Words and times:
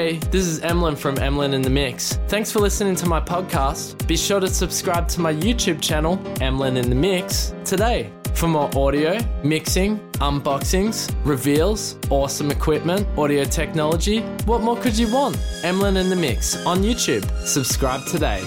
Hey, 0.00 0.16
this 0.30 0.46
is 0.46 0.60
Emlyn 0.60 0.96
from 0.96 1.18
Emlyn 1.18 1.52
in 1.52 1.60
the 1.60 1.68
Mix. 1.68 2.14
Thanks 2.26 2.50
for 2.50 2.58
listening 2.58 2.94
to 2.96 3.06
my 3.06 3.20
podcast. 3.20 4.06
Be 4.06 4.16
sure 4.16 4.40
to 4.40 4.48
subscribe 4.48 5.08
to 5.08 5.20
my 5.20 5.34
YouTube 5.34 5.82
channel, 5.82 6.18
Emlyn 6.40 6.78
in 6.78 6.88
the 6.88 6.96
Mix, 6.96 7.52
today 7.66 8.10
for 8.32 8.48
more 8.48 8.70
audio, 8.74 9.18
mixing, 9.44 9.98
unboxings, 10.12 11.14
reveals, 11.22 11.98
awesome 12.08 12.50
equipment, 12.50 13.06
audio 13.18 13.44
technology. 13.44 14.20
What 14.46 14.62
more 14.62 14.78
could 14.78 14.96
you 14.96 15.12
want? 15.12 15.36
Emlyn 15.64 15.98
in 15.98 16.08
the 16.08 16.16
Mix 16.16 16.56
on 16.64 16.78
YouTube. 16.78 17.30
Subscribe 17.44 18.02
today. 18.06 18.42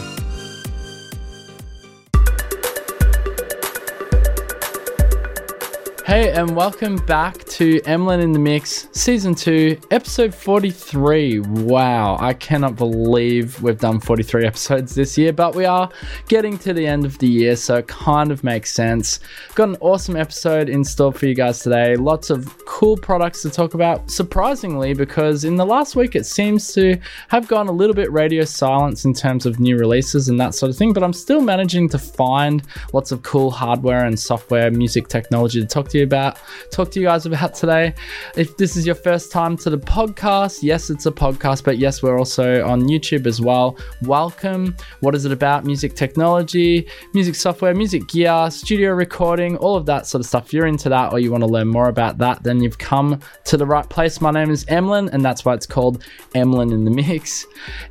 Hey, 6.13 6.31
and 6.31 6.55
welcome 6.55 6.97
back 6.97 7.43
to 7.45 7.81
Emlyn 7.87 8.19
in 8.19 8.33
the 8.33 8.37
Mix, 8.37 8.87
Season 8.91 9.33
2, 9.33 9.79
Episode 9.89 10.31
43. 10.31 11.39
Wow, 11.39 12.17
I 12.19 12.33
cannot 12.33 12.75
believe 12.75 13.59
we've 13.63 13.79
done 13.79 13.99
43 13.99 14.45
episodes 14.45 14.93
this 14.93 15.17
year, 15.17 15.33
but 15.33 15.55
we 15.55 15.65
are 15.65 15.89
getting 16.27 16.59
to 16.59 16.71
the 16.71 16.85
end 16.85 17.03
of 17.03 17.17
the 17.17 17.25
year, 17.25 17.55
so 17.55 17.77
it 17.77 17.87
kind 17.87 18.31
of 18.31 18.43
makes 18.43 18.71
sense. 18.71 19.21
Got 19.55 19.69
an 19.69 19.77
awesome 19.79 20.15
episode 20.15 20.69
in 20.69 20.83
store 20.83 21.11
for 21.11 21.25
you 21.25 21.33
guys 21.33 21.61
today. 21.61 21.95
Lots 21.95 22.29
of 22.29 22.63
cool 22.67 22.95
products 22.95 23.41
to 23.41 23.49
talk 23.49 23.73
about, 23.73 24.11
surprisingly, 24.11 24.93
because 24.93 25.45
in 25.45 25.55
the 25.55 25.65
last 25.65 25.95
week 25.95 26.15
it 26.15 26.27
seems 26.27 26.71
to 26.75 26.95
have 27.29 27.47
gone 27.47 27.69
a 27.69 27.71
little 27.71 27.95
bit 27.95 28.11
radio 28.11 28.45
silence 28.45 29.03
in 29.03 29.15
terms 29.15 29.47
of 29.47 29.59
new 29.59 29.79
releases 29.79 30.29
and 30.29 30.39
that 30.39 30.53
sort 30.53 30.69
of 30.69 30.77
thing, 30.77 30.93
but 30.93 31.01
I'm 31.01 31.11
still 31.11 31.41
managing 31.41 31.89
to 31.89 31.97
find 31.97 32.61
lots 32.93 33.11
of 33.11 33.23
cool 33.23 33.49
hardware 33.49 34.05
and 34.05 34.19
software, 34.19 34.69
music 34.69 35.07
technology 35.07 35.59
to 35.59 35.65
talk 35.65 35.89
to 35.89 35.97
you 35.97 36.02
about, 36.03 36.39
talk 36.71 36.91
to 36.91 36.99
you 36.99 37.07
guys 37.07 37.25
about 37.25 37.53
today. 37.53 37.93
If 38.35 38.57
this 38.57 38.75
is 38.75 38.85
your 38.85 38.95
first 38.95 39.31
time 39.31 39.57
to 39.57 39.69
the 39.69 39.77
podcast, 39.77 40.61
yes, 40.61 40.89
it's 40.89 41.05
a 41.05 41.11
podcast, 41.11 41.63
but 41.63 41.77
yes, 41.77 42.03
we're 42.03 42.17
also 42.17 42.65
on 42.65 42.83
YouTube 42.83 43.25
as 43.25 43.41
well. 43.41 43.77
Welcome. 44.01 44.75
What 44.99 45.15
is 45.15 45.25
it 45.25 45.31
about? 45.31 45.65
Music 45.65 45.95
technology, 45.95 46.87
music 47.13 47.35
software, 47.35 47.73
music 47.73 48.07
gear, 48.07 48.49
studio 48.51 48.91
recording, 48.91 49.57
all 49.57 49.75
of 49.75 49.85
that 49.85 50.05
sort 50.07 50.19
of 50.19 50.25
stuff. 50.25 50.45
If 50.45 50.53
you're 50.53 50.67
into 50.67 50.89
that 50.89 51.13
or 51.13 51.19
you 51.19 51.31
want 51.31 51.43
to 51.43 51.49
learn 51.49 51.67
more 51.67 51.89
about 51.89 52.17
that, 52.19 52.43
then 52.43 52.61
you've 52.61 52.77
come 52.77 53.19
to 53.45 53.57
the 53.57 53.65
right 53.65 53.89
place. 53.89 54.21
My 54.21 54.31
name 54.31 54.51
is 54.51 54.65
Emlyn, 54.67 55.09
and 55.09 55.23
that's 55.23 55.45
why 55.45 55.53
it's 55.53 55.65
called 55.65 56.03
Emlyn 56.35 56.71
in 56.71 56.85
the 56.85 56.91
Mix. 56.91 57.45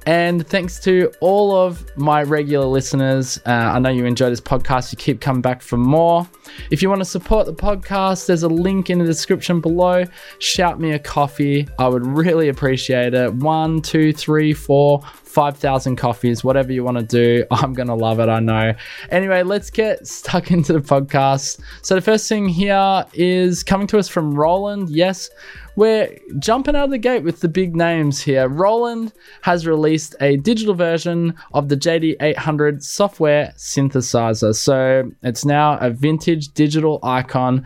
And 0.06 0.46
thanks 0.46 0.78
to 0.80 1.12
all 1.20 1.54
of 1.54 1.84
my 1.96 2.22
regular 2.22 2.66
listeners. 2.66 3.38
Uh, 3.46 3.50
I 3.50 3.78
know 3.78 3.90
you 3.90 4.04
enjoy 4.04 4.30
this 4.30 4.40
podcast. 4.40 4.92
You 4.92 4.98
keep 4.98 5.20
coming 5.20 5.42
back 5.42 5.62
for 5.62 5.76
more. 5.76 6.28
If 6.70 6.82
you 6.82 6.88
want 6.88 7.00
to 7.00 7.06
support 7.06 7.46
the 7.46 7.54
podcast, 7.54 8.01
there's 8.10 8.42
a 8.42 8.48
link 8.48 8.90
in 8.90 8.98
the 8.98 9.04
description 9.04 9.60
below. 9.60 10.04
Shout 10.38 10.80
me 10.80 10.92
a 10.92 10.98
coffee. 10.98 11.68
I 11.78 11.88
would 11.88 12.06
really 12.06 12.48
appreciate 12.48 13.14
it. 13.14 13.32
One, 13.34 13.80
two, 13.80 14.12
three, 14.12 14.52
four, 14.52 15.02
5,000 15.32 15.96
coffees, 15.96 16.44
whatever 16.44 16.72
you 16.72 16.84
want 16.84 16.98
to 16.98 17.04
do. 17.04 17.46
I'm 17.50 17.72
going 17.72 17.88
to 17.88 17.94
love 17.94 18.20
it, 18.20 18.28
I 18.28 18.40
know. 18.40 18.74
Anyway, 19.10 19.42
let's 19.42 19.70
get 19.70 20.06
stuck 20.06 20.50
into 20.50 20.74
the 20.74 20.80
podcast. 20.80 21.60
So, 21.80 21.94
the 21.94 22.02
first 22.02 22.28
thing 22.28 22.48
here 22.48 23.04
is 23.14 23.62
coming 23.62 23.86
to 23.88 23.98
us 23.98 24.08
from 24.08 24.34
Roland. 24.34 24.90
Yes, 24.90 25.30
we're 25.76 26.16
jumping 26.38 26.76
out 26.76 26.84
of 26.84 26.90
the 26.90 26.98
gate 26.98 27.24
with 27.24 27.40
the 27.40 27.48
big 27.48 27.74
names 27.74 28.20
here. 28.20 28.48
Roland 28.48 29.12
has 29.42 29.66
released 29.66 30.14
a 30.20 30.36
digital 30.38 30.74
version 30.74 31.34
of 31.54 31.68
the 31.68 31.76
JD800 31.76 32.82
software 32.82 33.52
synthesizer. 33.56 34.54
So, 34.54 35.10
it's 35.22 35.44
now 35.44 35.78
a 35.78 35.90
vintage 35.90 36.48
digital 36.54 36.98
icon 37.02 37.64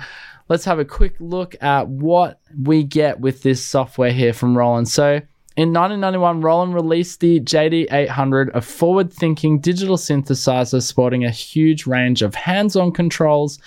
let's 0.49 0.65
have 0.65 0.79
a 0.79 0.85
quick 0.85 1.15
look 1.19 1.61
at 1.63 1.89
what 1.89 2.41
we 2.63 2.85
get 2.85 3.21
with 3.21 3.43
this 3.43 3.65
software 3.65 4.13
here 4.13 4.33
from 4.33 4.57
Roland. 4.57 4.89
So, 4.89 5.21
in 5.57 5.73
1991, 5.73 6.43
Roland 6.43 6.75
released 6.75 7.21
the 7.21 7.41
JD800, 7.41 8.51
a 8.55 8.61
forward 8.61 9.11
thinking 9.11 9.59
digital 9.59 9.97
synthesizer 9.97 10.83
sporting 10.83 11.25
a 11.25 11.31
huge 11.31 11.87
range 11.87 12.21
of 12.21 12.35
hands 12.35 12.77
on 12.77 12.93
controls 12.93 13.59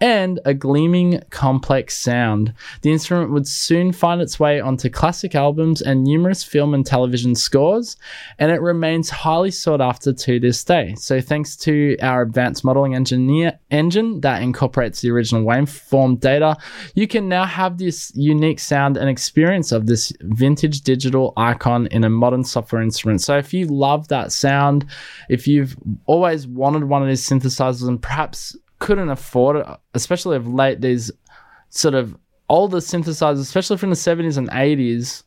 and 0.00 0.40
a 0.44 0.54
gleaming, 0.54 1.22
complex 1.30 1.96
sound. 1.96 2.52
The 2.82 2.92
instrument 2.92 3.30
would 3.30 3.46
soon 3.46 3.92
find 3.92 4.20
its 4.20 4.38
way 4.40 4.60
onto 4.60 4.90
classic 4.90 5.34
albums 5.34 5.80
and 5.80 6.04
numerous 6.04 6.42
film 6.42 6.74
and 6.74 6.84
television 6.84 7.34
scores, 7.34 7.96
and 8.38 8.50
it 8.50 8.60
remains 8.60 9.10
highly 9.10 9.50
sought 9.50 9.80
after 9.80 10.12
to 10.12 10.40
this 10.40 10.62
day. 10.64 10.94
So, 10.96 11.20
thanks 11.20 11.56
to 11.58 11.96
our 12.00 12.22
advanced 12.22 12.64
modeling 12.64 12.94
engineer 12.94 13.58
engine 13.70 14.20
that 14.20 14.42
incorporates 14.42 15.00
the 15.00 15.10
original 15.10 15.44
waveform 15.44 16.20
data, 16.20 16.56
you 16.94 17.06
can 17.06 17.28
now 17.28 17.44
have 17.44 17.78
this 17.78 18.12
unique 18.14 18.60
sound 18.60 18.96
and 18.96 19.08
experience 19.08 19.72
of 19.72 19.86
this 19.86 20.12
vintage 20.20 20.82
digital 20.82 21.32
icon 21.36 21.86
in 21.88 22.04
a 22.04 22.10
modern 22.10 22.44
software 22.44 22.82
instrument. 22.82 23.22
So, 23.22 23.36
if 23.36 23.54
you 23.54 23.66
love 23.66 24.08
that 24.08 24.32
sound, 24.32 24.86
if 25.28 25.46
you've 25.46 25.76
always 26.06 26.46
wanted 26.46 26.84
one 26.84 27.02
of 27.02 27.08
these 27.08 27.26
synthesizers 27.26 27.88
and 27.88 28.00
perhaps 28.00 28.56
couldn't 28.84 29.08
afford 29.08 29.56
it, 29.56 29.66
especially 29.94 30.36
of 30.36 30.46
late, 30.46 30.82
these 30.82 31.10
sort 31.70 31.94
of 31.94 32.14
older 32.50 32.76
synthesizers, 32.76 33.40
especially 33.40 33.78
from 33.78 33.88
the 33.88 33.96
70s 33.96 34.36
and 34.36 34.50
80s. 34.50 35.22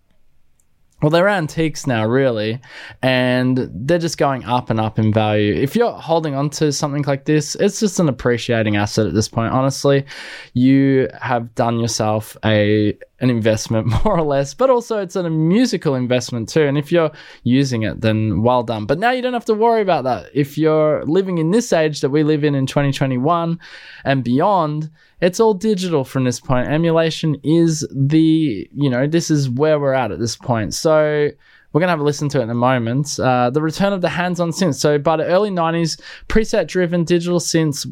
Well, 1.01 1.09
they're 1.09 1.27
antiques 1.27 1.87
now, 1.87 2.05
really, 2.05 2.61
and 3.01 3.67
they're 3.73 3.97
just 3.97 4.19
going 4.19 4.45
up 4.45 4.69
and 4.69 4.79
up 4.79 4.99
in 4.99 5.11
value. 5.11 5.55
If 5.55 5.75
you're 5.75 5.91
holding 5.91 6.35
on 6.35 6.51
to 6.51 6.71
something 6.71 7.03
like 7.07 7.25
this, 7.25 7.55
it's 7.55 7.79
just 7.79 7.99
an 7.99 8.09
appreciating 8.09 8.77
asset 8.77 9.07
at 9.07 9.15
this 9.15 9.27
point. 9.27 9.51
Honestly, 9.51 10.05
you 10.53 11.09
have 11.19 11.55
done 11.55 11.79
yourself 11.79 12.37
a 12.45 12.95
an 13.19 13.29
investment 13.29 13.87
more 14.03 14.17
or 14.17 14.21
less, 14.21 14.53
but 14.53 14.69
also 14.69 14.99
it's 14.99 15.15
a 15.15 15.29
musical 15.29 15.95
investment 15.95 16.49
too. 16.49 16.63
And 16.63 16.77
if 16.77 16.91
you're 16.91 17.11
using 17.43 17.83
it, 17.83 18.01
then 18.01 18.41
well 18.43 18.63
done. 18.63 18.85
But 18.85 18.99
now 18.99 19.11
you 19.11 19.21
don't 19.21 19.33
have 19.33 19.45
to 19.45 19.53
worry 19.53 19.81
about 19.81 20.03
that. 20.03 20.29
If 20.33 20.57
you're 20.57 21.03
living 21.05 21.37
in 21.37 21.51
this 21.51 21.73
age 21.73 22.01
that 22.01 22.09
we 22.09 22.23
live 22.23 22.43
in 22.43 22.55
in 22.55 22.65
2021 22.65 23.59
and 24.03 24.23
beyond, 24.23 24.89
it's 25.21 25.39
all 25.39 25.53
digital 25.53 26.03
from 26.03 26.23
this 26.23 26.39
point. 26.39 26.67
Emulation 26.67 27.37
is 27.43 27.87
the, 27.91 28.69
you 28.73 28.89
know, 28.89 29.07
this 29.07 29.31
is 29.31 29.49
where 29.49 29.79
we're 29.79 29.93
at 29.93 30.11
at 30.11 30.19
this 30.19 30.35
point. 30.35 30.73
So 30.73 31.31
we're 31.73 31.81
going 31.81 31.87
to 31.87 31.91
have 31.91 31.99
a 31.99 32.03
listen 32.03 32.29
to 32.29 32.39
it 32.39 32.43
in 32.43 32.49
a 32.49 32.55
moment. 32.55 33.19
Uh, 33.19 33.49
the 33.49 33.61
return 33.61 33.93
of 33.93 34.01
the 34.01 34.09
hands 34.09 34.39
on 34.39 34.51
synths. 34.51 34.79
So, 34.79 34.97
by 34.97 35.17
the 35.17 35.25
early 35.25 35.51
90s, 35.51 36.01
preset 36.27 36.67
driven 36.67 37.03
digital 37.03 37.39
synths 37.39 37.85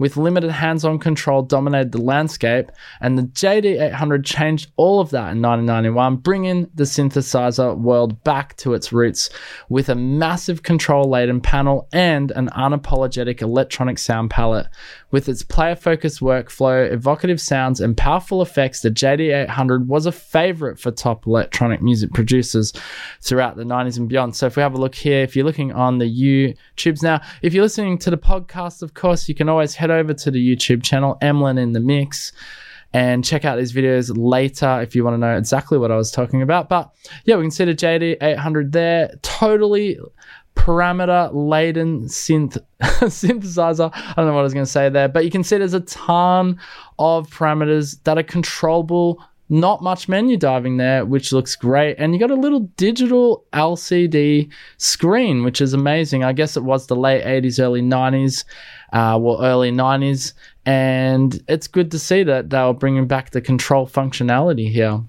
with 0.00 0.16
limited 0.16 0.50
hands 0.50 0.82
on 0.84 0.98
control 0.98 1.42
dominated 1.42 1.92
the 1.92 2.00
landscape, 2.00 2.72
and 3.02 3.18
the 3.18 3.22
JD800 3.22 4.24
changed 4.24 4.72
all 4.76 4.98
of 4.98 5.10
that 5.10 5.30
in 5.32 5.42
1991, 5.42 6.16
bringing 6.16 6.70
the 6.74 6.84
synthesizer 6.84 7.78
world 7.78 8.24
back 8.24 8.56
to 8.56 8.72
its 8.72 8.94
roots 8.94 9.28
with 9.68 9.90
a 9.90 9.94
massive 9.94 10.62
control 10.62 11.04
laden 11.04 11.38
panel 11.40 11.86
and 11.92 12.30
an 12.30 12.48
unapologetic 12.56 13.42
electronic 13.42 13.98
sound 13.98 14.30
palette. 14.30 14.66
With 15.10 15.28
its 15.28 15.42
player 15.42 15.76
focused 15.76 16.20
workflow, 16.20 16.90
evocative 16.90 17.40
sounds, 17.40 17.80
and 17.80 17.94
powerful 17.96 18.40
effects, 18.40 18.80
the 18.80 18.90
JD800 18.90 19.86
was 19.86 20.06
a 20.06 20.12
favorite 20.12 20.78
for 20.78 20.90
top 20.90 21.26
electronic 21.26 21.82
music 21.82 22.12
producers 22.14 22.72
throughout 23.20 23.56
the 23.56 23.64
90s 23.64 23.98
and 23.98 24.08
beyond. 24.08 24.34
So 24.34 24.46
if 24.46 24.56
we 24.56 24.62
have 24.62 24.72
a 24.72 24.78
look 24.78 24.94
here, 24.94 25.22
if 25.22 25.36
you're 25.36 25.44
looking 25.44 25.72
on 25.72 25.98
the 25.98 26.06
YouTubes 26.06 27.02
now, 27.02 27.20
if 27.42 27.52
you're 27.52 27.64
listening 27.64 27.98
to 27.98 28.10
the 28.10 28.16
podcast, 28.16 28.82
of 28.82 28.94
course, 28.94 29.28
you 29.28 29.34
can 29.34 29.48
always 29.48 29.74
head 29.74 29.89
over 29.90 30.14
to 30.14 30.30
the 30.30 30.38
YouTube 30.38 30.82
channel, 30.82 31.18
Emlyn 31.20 31.58
in 31.58 31.72
the 31.72 31.80
Mix 31.80 32.32
and 32.92 33.24
check 33.24 33.44
out 33.44 33.56
these 33.56 33.72
videos 33.72 34.12
later 34.16 34.80
if 34.80 34.94
you 34.94 35.04
want 35.04 35.14
to 35.14 35.18
know 35.18 35.36
exactly 35.36 35.78
what 35.78 35.90
I 35.90 35.96
was 35.96 36.10
talking 36.10 36.42
about. 36.42 36.68
But 36.68 36.90
yeah, 37.24 37.36
we 37.36 37.44
can 37.44 37.50
see 37.50 37.64
the 37.64 37.74
JD800 37.74 38.72
there. 38.72 39.14
Totally 39.22 39.98
parameter 40.56 41.30
laden 41.32 42.02
synth 42.02 42.58
synthesizer. 42.82 43.90
I 43.94 44.14
don't 44.16 44.26
know 44.26 44.34
what 44.34 44.40
I 44.40 44.42
was 44.42 44.54
going 44.54 44.66
to 44.66 44.70
say 44.70 44.88
there, 44.88 45.08
but 45.08 45.24
you 45.24 45.30
can 45.30 45.44
see 45.44 45.56
there's 45.56 45.74
a 45.74 45.80
ton 45.80 46.58
of 46.98 47.30
parameters 47.30 48.02
that 48.04 48.18
are 48.18 48.22
controllable 48.22 49.24
not 49.50 49.82
much 49.82 50.08
menu 50.08 50.36
diving 50.36 50.76
there, 50.76 51.04
which 51.04 51.32
looks 51.32 51.56
great. 51.56 51.96
And 51.98 52.14
you 52.14 52.20
got 52.20 52.30
a 52.30 52.36
little 52.36 52.60
digital 52.76 53.44
LCD 53.52 54.48
screen, 54.78 55.42
which 55.42 55.60
is 55.60 55.74
amazing. 55.74 56.22
I 56.22 56.32
guess 56.32 56.56
it 56.56 56.62
was 56.62 56.86
the 56.86 56.94
late 56.94 57.24
80s, 57.24 57.60
early 57.60 57.82
90s, 57.82 58.44
uh, 58.92 59.18
well, 59.20 59.44
early 59.44 59.72
90s. 59.72 60.34
And 60.64 61.42
it's 61.48 61.66
good 61.66 61.90
to 61.90 61.98
see 61.98 62.22
that 62.22 62.50
they 62.50 62.62
were 62.62 62.72
bringing 62.72 63.08
back 63.08 63.30
the 63.30 63.40
control 63.40 63.88
functionality 63.88 64.70
here. 64.70 65.02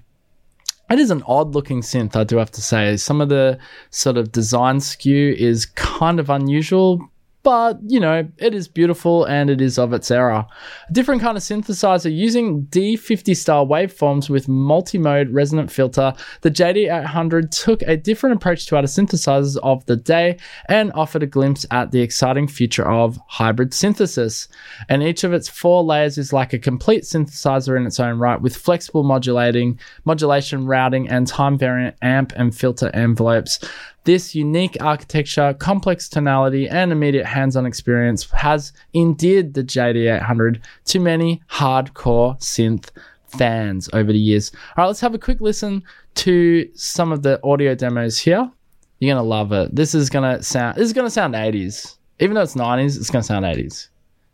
It 0.90 0.98
is 0.98 1.10
an 1.10 1.22
odd 1.26 1.54
looking 1.54 1.80
synth, 1.80 2.16
I 2.16 2.24
do 2.24 2.36
have 2.36 2.50
to 2.50 2.60
say. 2.60 2.96
Some 2.96 3.20
of 3.20 3.28
the 3.28 3.58
sort 3.90 4.16
of 4.16 4.32
design 4.32 4.80
skew 4.80 5.34
is 5.38 5.66
kind 5.66 6.18
of 6.18 6.28
unusual, 6.28 7.00
but 7.42 7.78
you 7.86 7.98
know, 7.98 8.28
it 8.38 8.54
is 8.54 8.68
beautiful 8.68 9.24
and 9.24 9.50
it 9.50 9.60
is 9.60 9.78
of 9.78 9.92
its 9.92 10.10
era. 10.10 10.46
A 10.88 10.92
different 10.92 11.22
kind 11.22 11.36
of 11.36 11.42
synthesizer 11.42 12.14
using 12.14 12.64
D50 12.66 13.36
style 13.36 13.66
waveforms 13.66 14.30
with 14.30 14.48
multi 14.48 14.98
mode 14.98 15.30
resonant 15.30 15.70
filter, 15.70 16.14
the 16.42 16.50
JD800 16.50 17.50
took 17.50 17.82
a 17.82 17.96
different 17.96 18.36
approach 18.36 18.66
to 18.66 18.76
other 18.76 18.86
synthesizers 18.86 19.56
of 19.62 19.84
the 19.86 19.96
day 19.96 20.38
and 20.66 20.92
offered 20.94 21.22
a 21.22 21.26
glimpse 21.26 21.66
at 21.70 21.90
the 21.90 22.00
exciting 22.00 22.46
future 22.46 22.88
of 22.88 23.18
hybrid 23.26 23.74
synthesis. 23.74 24.48
And 24.88 25.02
each 25.02 25.24
of 25.24 25.32
its 25.32 25.48
four 25.48 25.82
layers 25.82 26.18
is 26.18 26.32
like 26.32 26.52
a 26.52 26.58
complete 26.58 27.02
synthesizer 27.02 27.76
in 27.76 27.86
its 27.86 27.98
own 27.98 28.18
right 28.18 28.40
with 28.40 28.56
flexible 28.56 29.02
modulating, 29.02 29.78
modulation, 30.04 30.66
routing, 30.66 31.08
and 31.08 31.26
time 31.26 31.58
variant 31.58 31.96
amp 32.02 32.32
and 32.36 32.54
filter 32.54 32.90
envelopes. 32.94 33.58
This 34.04 34.34
unique 34.34 34.76
architecture, 34.80 35.54
complex 35.54 36.08
tonality, 36.08 36.68
and 36.68 36.90
immediate 36.90 37.26
hands 37.26 37.56
on 37.56 37.66
experience 37.66 38.28
has 38.32 38.72
endeared 38.94 39.54
the 39.54 39.62
JD800 39.62 40.60
to 40.86 40.98
many 40.98 41.40
hardcore 41.48 42.36
synth 42.40 42.90
fans 43.26 43.88
over 43.92 44.12
the 44.12 44.18
years. 44.18 44.50
All 44.76 44.82
right, 44.82 44.86
let's 44.88 45.00
have 45.00 45.14
a 45.14 45.18
quick 45.18 45.40
listen 45.40 45.84
to 46.16 46.68
some 46.74 47.12
of 47.12 47.22
the 47.22 47.40
audio 47.44 47.74
demos 47.74 48.18
here. 48.18 48.50
You're 48.98 49.14
gonna 49.14 49.26
love 49.26 49.52
it. 49.52 49.74
This 49.74 49.94
is 49.94 50.10
gonna 50.10 50.42
sound. 50.42 50.76
This 50.76 50.84
is 50.84 50.92
gonna 50.92 51.10
sound 51.10 51.34
80s, 51.34 51.96
even 52.18 52.34
though 52.34 52.42
it's 52.42 52.54
90s. 52.54 52.96
It's 52.96 53.10
gonna 53.10 53.22
sound 53.22 53.44
80s. 53.44 53.88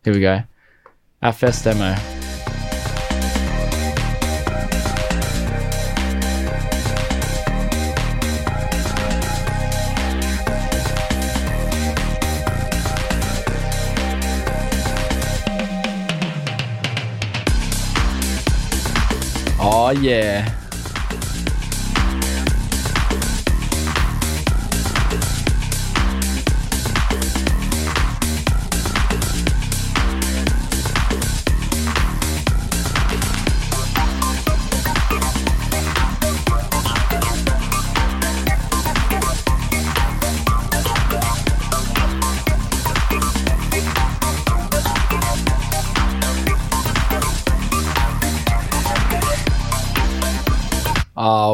Here 0.05 0.15
we 0.15 0.21
go. 0.21 0.43
Our 1.23 1.33
first 1.33 1.65
demo. 1.65 1.95
Oh, 19.89 19.93
yeah. 19.93 20.68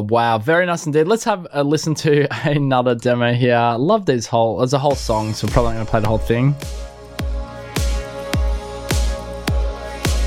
Wow, 0.09 0.39
very 0.39 0.67
nice 0.67 0.87
indeed. 0.87 1.09
Let's 1.09 1.25
have 1.25 1.47
a 1.53 1.65
listen 1.65 1.95
to 1.97 2.27
another 2.49 2.95
demo 2.95 3.33
here. 3.33 3.75
Love 3.79 4.07
these 4.07 4.27
whole. 4.27 4.59
There's 4.59 4.73
a 4.73 4.79
whole 4.79 4.95
song, 4.95 5.33
so 5.33 5.47
probably 5.49 5.75
not 5.75 5.79
gonna 5.79 5.91
play 5.91 6.01
the 6.01 6.09
whole 6.09 6.19
thing. 6.19 6.55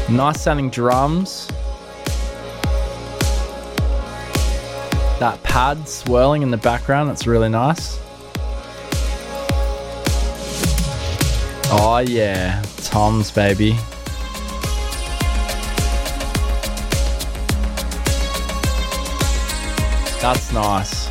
Nice 0.09 0.41
sounding 0.41 0.69
drums. 0.69 1.47
That 5.19 5.39
pad 5.43 5.87
swirling 5.89 6.43
in 6.43 6.51
the 6.51 6.57
background, 6.57 7.09
that's 7.09 7.27
really 7.27 7.49
nice. 7.49 7.99
Oh 11.69 12.03
yeah, 12.07 12.63
Tom's 12.77 13.31
baby. 13.31 13.75
That's 20.27 20.51
nice. 20.51 21.05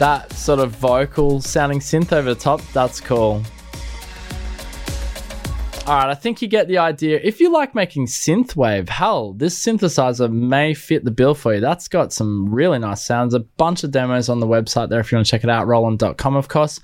That 0.00 0.32
sort 0.32 0.58
of 0.58 0.72
vocal 0.72 1.40
sounding 1.40 1.78
synth 1.78 2.12
over 2.12 2.34
the 2.34 2.34
top, 2.34 2.60
that's 2.72 3.00
cool. 3.00 3.44
All 5.86 5.94
right, 5.94 6.08
I 6.08 6.14
think 6.14 6.40
you 6.40 6.48
get 6.48 6.66
the 6.66 6.78
idea. 6.78 7.20
If 7.22 7.40
you 7.40 7.52
like 7.52 7.74
making 7.74 8.06
synthwave, 8.06 8.88
hell, 8.88 9.34
this 9.34 9.62
synthesizer 9.62 10.32
may 10.32 10.72
fit 10.72 11.04
the 11.04 11.10
bill 11.10 11.34
for 11.34 11.52
you. 11.52 11.60
That's 11.60 11.88
got 11.88 12.10
some 12.10 12.48
really 12.48 12.78
nice 12.78 13.04
sounds. 13.04 13.34
A 13.34 13.40
bunch 13.40 13.84
of 13.84 13.90
demos 13.90 14.30
on 14.30 14.40
the 14.40 14.46
website 14.46 14.88
there 14.88 15.00
if 15.00 15.12
you 15.12 15.16
want 15.18 15.26
to 15.26 15.30
check 15.30 15.44
it 15.44 15.50
out, 15.50 15.66
roland.com, 15.66 16.36
of 16.36 16.48
course. 16.48 16.80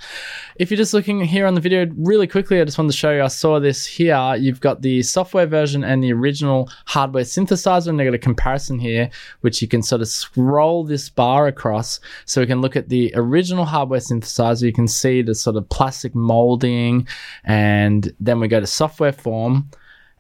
If 0.57 0.71
you're 0.71 0.77
just 0.77 0.93
looking 0.93 1.23
here 1.23 1.47
on 1.47 1.55
the 1.55 1.63
video 1.63 1.87
really 1.97 2.27
quickly, 2.27 2.61
I 2.61 2.65
just 2.65 2.77
wanted 2.77 2.93
to 2.93 2.99
show 2.99 3.11
you 3.11 3.23
I 3.23 3.29
saw 3.29 3.59
this 3.59 3.87
here. 3.87 4.37
You've 4.39 4.61
got 4.61 4.83
the 4.83 5.03
software 5.03 5.47
version 5.47 5.83
and 5.83 6.05
the 6.05 6.13
original 6.13 6.69
hardware 6.85 7.25
synthesizer, 7.25 7.87
and 7.87 7.99
they've 7.99 8.07
got 8.07 8.13
a 8.13 8.19
comparison 8.19 8.79
here, 8.79 9.09
which 9.41 9.63
you 9.63 9.69
can 9.69 9.83
sort 9.83 10.03
of 10.03 10.09
scroll 10.09 10.85
this 10.85 11.09
bar 11.09 11.47
across. 11.47 12.01
So 12.27 12.43
we 12.43 12.47
can 12.47 12.61
look 12.61 12.77
at 12.77 12.91
the 12.91 13.15
original 13.15 13.65
hardware 13.65 14.01
synthesizer. 14.01 14.61
You 14.61 14.75
can 14.75 14.89
see 14.89 15.23
the 15.23 15.35
sort 15.35 15.57
of 15.57 15.67
plastic 15.71 16.15
molding, 16.15 17.09
and 17.45 18.15
then 18.21 18.41
we 18.41 18.47
go 18.47 18.61
to 18.61 18.67
software 18.67 18.90
software 18.91 19.13
form. 19.13 19.71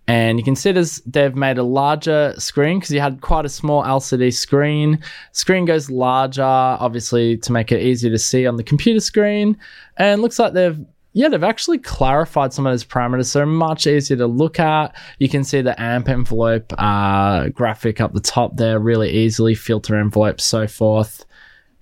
And 0.07 0.39
you 0.39 0.45
can 0.45 0.57
see 0.57 0.73
this, 0.73 1.01
they've 1.07 1.35
made 1.35 1.59
a 1.59 1.63
larger 1.63 2.35
screen 2.37 2.79
because 2.79 2.91
you 2.91 3.01
had 3.01 3.21
quite 3.21 3.45
a 3.45 3.49
small 3.49 3.85
LCD 3.85 4.33
screen. 4.33 4.99
Screen 5.33 5.67
goes 5.67 5.89
larger, 5.89 6.43
obviously, 6.43 7.37
to 7.39 7.53
make 7.53 7.71
it 7.71 7.81
easier 7.81 8.11
to 8.11 8.19
see 8.19 8.47
on 8.47 8.57
the 8.57 8.65
computer 8.65 9.01
screen. 9.01 9.57
And 9.99 10.23
looks 10.23 10.39
like 10.39 10.53
they've 10.53 10.79
yeah, 11.13 11.29
they've 11.29 11.43
actually 11.43 11.79
clarified 11.79 12.53
some 12.53 12.67
of 12.67 12.73
those 12.73 12.85
parameters, 12.85 13.27
so 13.27 13.45
much 13.45 13.85
easier 13.89 14.17
to 14.17 14.29
look 14.29 14.61
at. 14.61 14.95
You 15.19 15.29
can 15.29 15.43
see 15.43 15.61
the 15.61 15.81
amp 15.81 16.09
envelope 16.09 16.73
uh, 16.79 17.49
graphic 17.49 18.01
up 18.01 18.15
the 18.15 18.21
top 18.21 18.57
there 18.57 18.79
really 18.79 19.11
easily, 19.11 19.57
filter 19.57 19.97
envelope, 19.97 20.41
so 20.41 20.69
forth. 20.69 21.25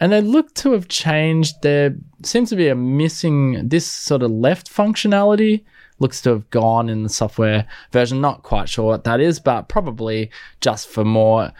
And 0.00 0.12
they 0.12 0.22
look 0.22 0.54
to 0.54 0.72
have 0.72 0.88
changed. 0.88 1.60
There 1.60 1.94
seems 2.22 2.48
to 2.48 2.56
be 2.56 2.68
a 2.68 2.74
missing 2.74 3.68
this 3.68 3.86
sort 3.86 4.22
of 4.22 4.30
left 4.30 4.72
functionality 4.72 5.62
looks 5.98 6.20
to 6.22 6.30
have 6.30 6.50
gone 6.50 6.88
in 6.88 7.02
the 7.02 7.08
software 7.08 7.66
version. 7.92 8.20
Not 8.20 8.42
quite 8.42 8.68
sure 8.68 8.86
what 8.86 9.04
that 9.04 9.20
is, 9.20 9.40
but 9.40 9.68
probably 9.68 10.30
just 10.60 10.88
for 10.88 11.04
more 11.04 11.52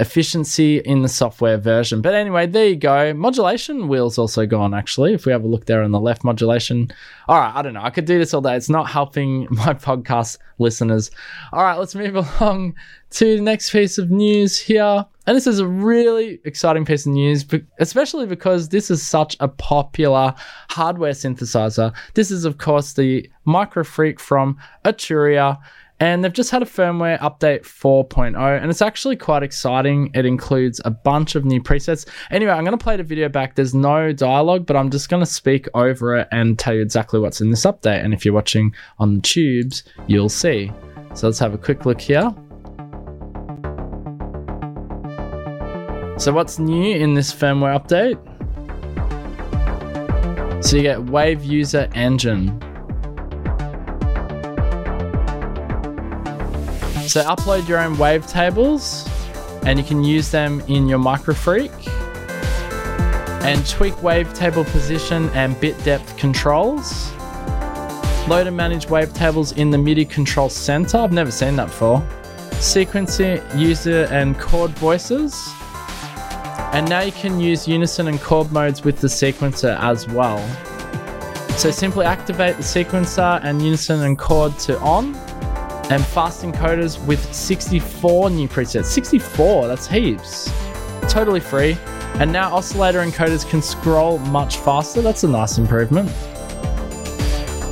efficiency 0.00 0.78
in 0.78 1.02
the 1.02 1.08
software 1.08 1.58
version. 1.58 2.02
But 2.02 2.14
anyway, 2.14 2.46
there 2.46 2.66
you 2.66 2.76
go. 2.76 3.14
Modulation 3.14 3.88
wheel's 3.88 4.18
also 4.18 4.46
gone 4.46 4.74
actually. 4.74 5.14
If 5.14 5.26
we 5.26 5.32
have 5.32 5.44
a 5.44 5.48
look 5.48 5.66
there 5.66 5.82
on 5.82 5.92
the 5.92 6.00
left, 6.00 6.24
modulation. 6.24 6.92
All 7.28 7.38
right, 7.38 7.52
I 7.54 7.62
don't 7.62 7.74
know. 7.74 7.82
I 7.82 7.90
could 7.90 8.04
do 8.04 8.18
this 8.18 8.34
all 8.34 8.40
day. 8.40 8.56
It's 8.56 8.68
not 8.68 8.90
helping 8.90 9.42
my 9.50 9.74
podcast 9.74 10.38
listeners. 10.58 11.10
All 11.52 11.62
right, 11.62 11.78
let's 11.78 11.94
move 11.94 12.16
along 12.40 12.74
to 13.10 13.36
the 13.36 13.42
next 13.42 13.70
piece 13.70 13.98
of 13.98 14.10
news 14.10 14.58
here. 14.58 15.06
And 15.26 15.36
this 15.36 15.46
is 15.46 15.60
a 15.60 15.66
really 15.66 16.40
exciting 16.44 16.84
piece 16.84 17.06
of 17.06 17.12
news, 17.12 17.46
especially 17.78 18.26
because 18.26 18.70
this 18.70 18.90
is 18.90 19.06
such 19.06 19.36
a 19.38 19.46
popular 19.46 20.34
hardware 20.70 21.12
synthesizer. 21.12 21.94
This 22.14 22.32
is, 22.32 22.44
of 22.44 22.58
course, 22.58 22.94
the 22.94 23.30
Microfreak 23.46 24.18
from 24.18 24.58
Arturia. 24.84 25.58
And 26.02 26.24
they've 26.24 26.32
just 26.32 26.50
had 26.50 26.62
a 26.62 26.66
firmware 26.66 27.20
update 27.20 27.60
4.0, 27.60 28.60
and 28.60 28.68
it's 28.68 28.82
actually 28.82 29.14
quite 29.14 29.44
exciting. 29.44 30.10
It 30.14 30.26
includes 30.26 30.80
a 30.84 30.90
bunch 30.90 31.36
of 31.36 31.44
new 31.44 31.62
presets. 31.62 32.08
Anyway, 32.32 32.50
I'm 32.50 32.64
going 32.64 32.76
to 32.76 32.82
play 32.82 32.96
the 32.96 33.04
video 33.04 33.28
back. 33.28 33.54
There's 33.54 33.72
no 33.72 34.12
dialogue, 34.12 34.66
but 34.66 34.74
I'm 34.74 34.90
just 34.90 35.08
going 35.08 35.20
to 35.22 35.30
speak 35.30 35.68
over 35.74 36.16
it 36.16 36.28
and 36.32 36.58
tell 36.58 36.74
you 36.74 36.82
exactly 36.82 37.20
what's 37.20 37.40
in 37.40 37.50
this 37.50 37.64
update. 37.64 38.04
And 38.04 38.12
if 38.12 38.24
you're 38.24 38.34
watching 38.34 38.74
on 38.98 39.14
the 39.14 39.20
tubes, 39.20 39.84
you'll 40.08 40.28
see. 40.28 40.72
So 41.14 41.28
let's 41.28 41.38
have 41.38 41.54
a 41.54 41.58
quick 41.58 41.86
look 41.86 42.00
here. 42.00 42.34
So, 46.18 46.32
what's 46.32 46.58
new 46.58 46.96
in 46.96 47.14
this 47.14 47.32
firmware 47.32 47.80
update? 47.80 48.18
So, 50.64 50.78
you 50.78 50.82
get 50.82 51.04
Wave 51.04 51.44
User 51.44 51.88
Engine. 51.94 52.60
So 57.08 57.22
upload 57.24 57.68
your 57.68 57.78
own 57.78 57.96
wavetables 57.96 59.08
and 59.66 59.78
you 59.78 59.84
can 59.84 60.02
use 60.02 60.30
them 60.30 60.60
in 60.68 60.88
your 60.88 60.98
Microfreak 60.98 61.70
and 63.44 63.66
tweak 63.68 63.94
wavetable 63.94 64.64
position 64.70 65.28
and 65.30 65.58
bit 65.60 65.82
depth 65.84 66.16
controls. 66.16 67.12
Load 68.28 68.46
and 68.46 68.56
manage 68.56 68.86
wavetables 68.86 69.56
in 69.56 69.70
the 69.70 69.78
MIDI 69.78 70.04
control 70.04 70.48
center. 70.48 70.98
I've 70.98 71.12
never 71.12 71.30
seen 71.30 71.56
that 71.56 71.66
before. 71.66 72.06
Sequencing 72.52 73.42
user 73.58 74.04
and 74.12 74.38
chord 74.38 74.70
voices. 74.72 75.34
And 76.72 76.88
now 76.88 77.00
you 77.00 77.12
can 77.12 77.40
use 77.40 77.66
unison 77.66 78.06
and 78.06 78.20
chord 78.20 78.52
modes 78.52 78.84
with 78.84 79.00
the 79.00 79.08
sequencer 79.08 79.76
as 79.80 80.08
well. 80.08 80.38
So 81.58 81.70
simply 81.70 82.06
activate 82.06 82.56
the 82.56 82.62
sequencer 82.62 83.40
and 83.42 83.60
unison 83.60 84.00
and 84.02 84.16
chord 84.18 84.58
to 84.60 84.78
on 84.80 85.14
and 85.92 86.06
fast 86.06 86.42
encoders 86.42 87.04
with 87.06 87.22
64 87.34 88.30
new 88.30 88.48
presets. 88.48 88.86
64, 88.86 89.68
that's 89.68 89.86
heaps. 89.86 90.50
Totally 91.02 91.40
free. 91.40 91.76
And 92.14 92.32
now 92.32 92.54
oscillator 92.54 93.04
encoders 93.04 93.48
can 93.48 93.60
scroll 93.60 94.18
much 94.18 94.56
faster. 94.56 95.02
That's 95.02 95.24
a 95.24 95.28
nice 95.28 95.58
improvement. 95.58 96.08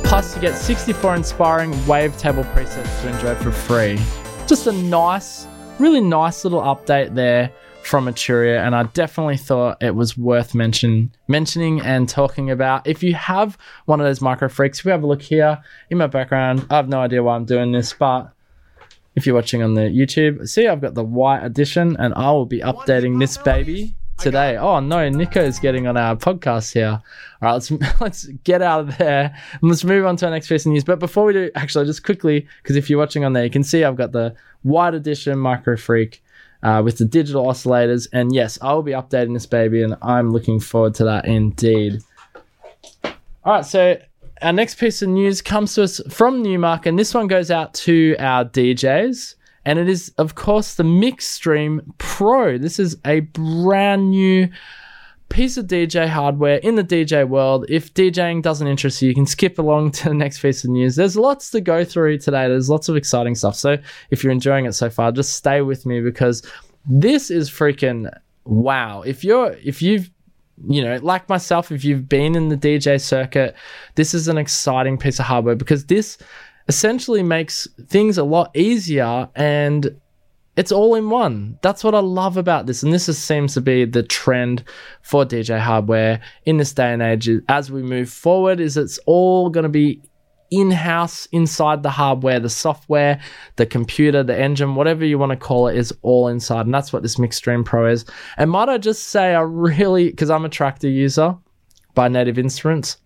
Plus, 0.03 0.35
you 0.35 0.41
get 0.41 0.55
64 0.55 1.15
inspiring 1.15 1.71
wavetable 1.87 2.43
presets 2.53 3.01
to 3.01 3.09
enjoy 3.09 3.33
for 3.41 3.51
free. 3.51 3.99
Just 4.45 4.67
a 4.67 4.71
nice, 4.71 5.47
really 5.79 6.01
nice 6.01 6.43
little 6.43 6.61
update 6.61 7.15
there 7.15 7.51
from 7.83 8.05
Arturia, 8.05 8.65
and 8.65 8.75
I 8.75 8.83
definitely 8.83 9.37
thought 9.37 9.81
it 9.81 9.95
was 9.95 10.17
worth 10.17 10.55
mention, 10.55 11.13
mentioning 11.27 11.81
and 11.81 12.07
talking 12.07 12.49
about. 12.49 12.87
If 12.87 13.03
you 13.03 13.13
have 13.15 13.57
one 13.85 13.99
of 13.99 14.05
those 14.05 14.21
micro 14.21 14.49
freaks, 14.49 14.79
if 14.79 14.85
we 14.85 14.91
have 14.91 15.03
a 15.03 15.07
look 15.07 15.21
here 15.21 15.61
in 15.89 15.97
my 15.97 16.07
background, 16.07 16.65
I 16.69 16.75
have 16.75 16.89
no 16.89 17.01
idea 17.01 17.23
why 17.23 17.35
I'm 17.35 17.45
doing 17.45 17.71
this, 17.71 17.93
but 17.93 18.31
if 19.15 19.25
you're 19.25 19.35
watching 19.35 19.61
on 19.61 19.73
the 19.73 19.81
YouTube, 19.81 20.47
see 20.47 20.67
I've 20.67 20.81
got 20.81 20.93
the 20.93 21.03
white 21.03 21.43
edition, 21.43 21.97
and 21.99 22.13
I 22.13 22.31
will 22.31 22.45
be 22.45 22.59
updating 22.59 23.19
this 23.19 23.37
baby 23.37 23.95
today. 24.17 24.55
Oh 24.55 24.79
no, 24.79 25.09
Nico's 25.09 25.59
getting 25.59 25.87
on 25.87 25.97
our 25.97 26.15
podcast 26.15 26.73
here. 26.73 26.87
All 26.89 27.01
right, 27.41 27.53
let's 27.53 27.71
let's 28.01 28.25
get 28.43 28.61
out 28.61 28.81
of 28.81 28.97
there 28.97 29.35
and 29.53 29.69
let's 29.69 29.83
move 29.83 30.05
on 30.05 30.15
to 30.17 30.25
our 30.25 30.31
next 30.31 30.47
piece 30.47 30.65
of 30.65 30.71
news. 30.71 30.83
But 30.83 30.99
before 30.99 31.25
we 31.25 31.33
do, 31.33 31.51
actually, 31.55 31.85
just 31.85 32.03
quickly, 32.03 32.47
because 32.61 32.75
if 32.75 32.89
you're 32.89 32.99
watching 32.99 33.25
on 33.25 33.33
there, 33.33 33.43
you 33.43 33.49
can 33.49 33.63
see 33.63 33.83
I've 33.83 33.95
got 33.95 34.11
the 34.11 34.33
white 34.61 34.93
edition 34.93 35.37
Micro 35.39 35.75
Freak 35.75 36.23
uh, 36.63 36.81
with 36.83 36.97
the 36.97 37.05
digital 37.05 37.45
oscillators. 37.45 38.07
And 38.13 38.33
yes, 38.33 38.57
I 38.61 38.73
will 38.73 38.83
be 38.83 38.91
updating 38.91 39.33
this 39.33 39.45
baby, 39.45 39.83
and 39.83 39.95
I'm 40.01 40.31
looking 40.31 40.59
forward 40.59 40.95
to 40.95 41.03
that 41.05 41.25
indeed. 41.25 42.01
All 43.43 43.53
right, 43.53 43.65
so 43.65 43.99
our 44.41 44.53
next 44.53 44.75
piece 44.75 45.01
of 45.01 45.09
news 45.09 45.41
comes 45.41 45.75
to 45.75 45.83
us 45.83 46.01
from 46.09 46.43
Numark, 46.43 46.85
and 46.85 46.97
this 46.97 47.13
one 47.13 47.27
goes 47.27 47.51
out 47.51 47.73
to 47.75 48.15
our 48.19 48.45
DJs. 48.45 49.35
And 49.63 49.77
it 49.77 49.87
is, 49.87 50.11
of 50.17 50.33
course, 50.33 50.75
the 50.75 50.83
Mixstream 50.83 51.81
Pro. 51.99 52.57
This 52.57 52.79
is 52.79 52.97
a 53.05 53.19
brand 53.19 54.09
new 54.09 54.49
piece 55.31 55.55
of 55.55 55.65
DJ 55.65 56.07
hardware 56.07 56.57
in 56.57 56.75
the 56.75 56.83
DJ 56.83 57.27
world. 57.27 57.65
If 57.69 57.93
DJing 57.93 58.41
doesn't 58.41 58.67
interest 58.67 59.01
you, 59.01 59.09
you 59.09 59.15
can 59.15 59.25
skip 59.25 59.57
along 59.57 59.91
to 59.93 60.09
the 60.09 60.13
next 60.13 60.41
piece 60.41 60.63
of 60.63 60.69
news. 60.69 60.95
There's 60.95 61.15
lots 61.15 61.49
to 61.51 61.61
go 61.61 61.83
through 61.85 62.19
today. 62.19 62.47
There's 62.47 62.69
lots 62.69 62.89
of 62.89 62.95
exciting 62.95 63.35
stuff. 63.35 63.55
So 63.55 63.77
if 64.11 64.23
you're 64.23 64.33
enjoying 64.33 64.65
it 64.65 64.73
so 64.73 64.89
far, 64.89 65.11
just 65.11 65.33
stay 65.33 65.61
with 65.61 65.85
me 65.85 66.01
because 66.01 66.45
this 66.85 67.31
is 67.31 67.49
freaking 67.49 68.11
wow. 68.43 69.01
If 69.01 69.23
you're 69.23 69.53
if 69.63 69.81
you've 69.81 70.11
you 70.67 70.83
know, 70.83 70.97
like 70.97 71.27
myself, 71.27 71.71
if 71.71 71.83
you've 71.83 72.07
been 72.07 72.35
in 72.35 72.49
the 72.49 72.57
DJ 72.57 73.01
circuit, 73.01 73.55
this 73.95 74.13
is 74.13 74.27
an 74.27 74.37
exciting 74.37 74.97
piece 74.97 75.17
of 75.17 75.25
hardware 75.25 75.55
because 75.55 75.85
this 75.85 76.19
essentially 76.67 77.23
makes 77.23 77.67
things 77.87 78.17
a 78.17 78.23
lot 78.23 78.55
easier 78.55 79.27
and 79.35 79.99
it's 80.57 80.71
all 80.71 80.95
in 80.95 81.09
one. 81.09 81.57
That's 81.61 81.83
what 81.83 81.95
I 81.95 81.99
love 81.99 82.37
about 82.37 82.65
this. 82.65 82.83
And 82.83 82.91
this 82.91 83.07
is, 83.07 83.17
seems 83.17 83.53
to 83.53 83.61
be 83.61 83.85
the 83.85 84.03
trend 84.03 84.63
for 85.01 85.25
DJ 85.25 85.59
hardware 85.59 86.21
in 86.45 86.57
this 86.57 86.73
day 86.73 86.91
and 86.91 87.01
age 87.01 87.29
as 87.47 87.71
we 87.71 87.81
move 87.81 88.09
forward 88.09 88.59
is 88.59 88.75
it's 88.75 88.99
all 89.05 89.49
going 89.49 89.63
to 89.63 89.69
be 89.69 90.01
in-house 90.51 91.27
inside 91.27 91.81
the 91.81 91.89
hardware, 91.89 92.37
the 92.37 92.49
software, 92.49 93.21
the 93.55 93.65
computer, 93.65 94.21
the 94.21 94.37
engine, 94.37 94.75
whatever 94.75 95.05
you 95.05 95.17
want 95.17 95.29
to 95.29 95.37
call 95.37 95.67
it 95.67 95.77
is 95.77 95.93
all 96.01 96.27
inside. 96.27 96.65
And 96.65 96.73
that's 96.73 96.91
what 96.91 97.03
this 97.03 97.15
Mixstream 97.15 97.63
Pro 97.63 97.89
is. 97.89 98.03
And 98.37 98.51
might 98.51 98.67
I 98.67 98.77
just 98.77 99.07
say 99.07 99.33
I 99.33 99.41
really 99.41 100.09
because 100.09 100.29
I'm 100.29 100.43
a 100.43 100.49
tractor 100.49 100.89
user 100.89 101.37
by 101.95 102.09
Native 102.09 102.37
Instruments 102.37 102.97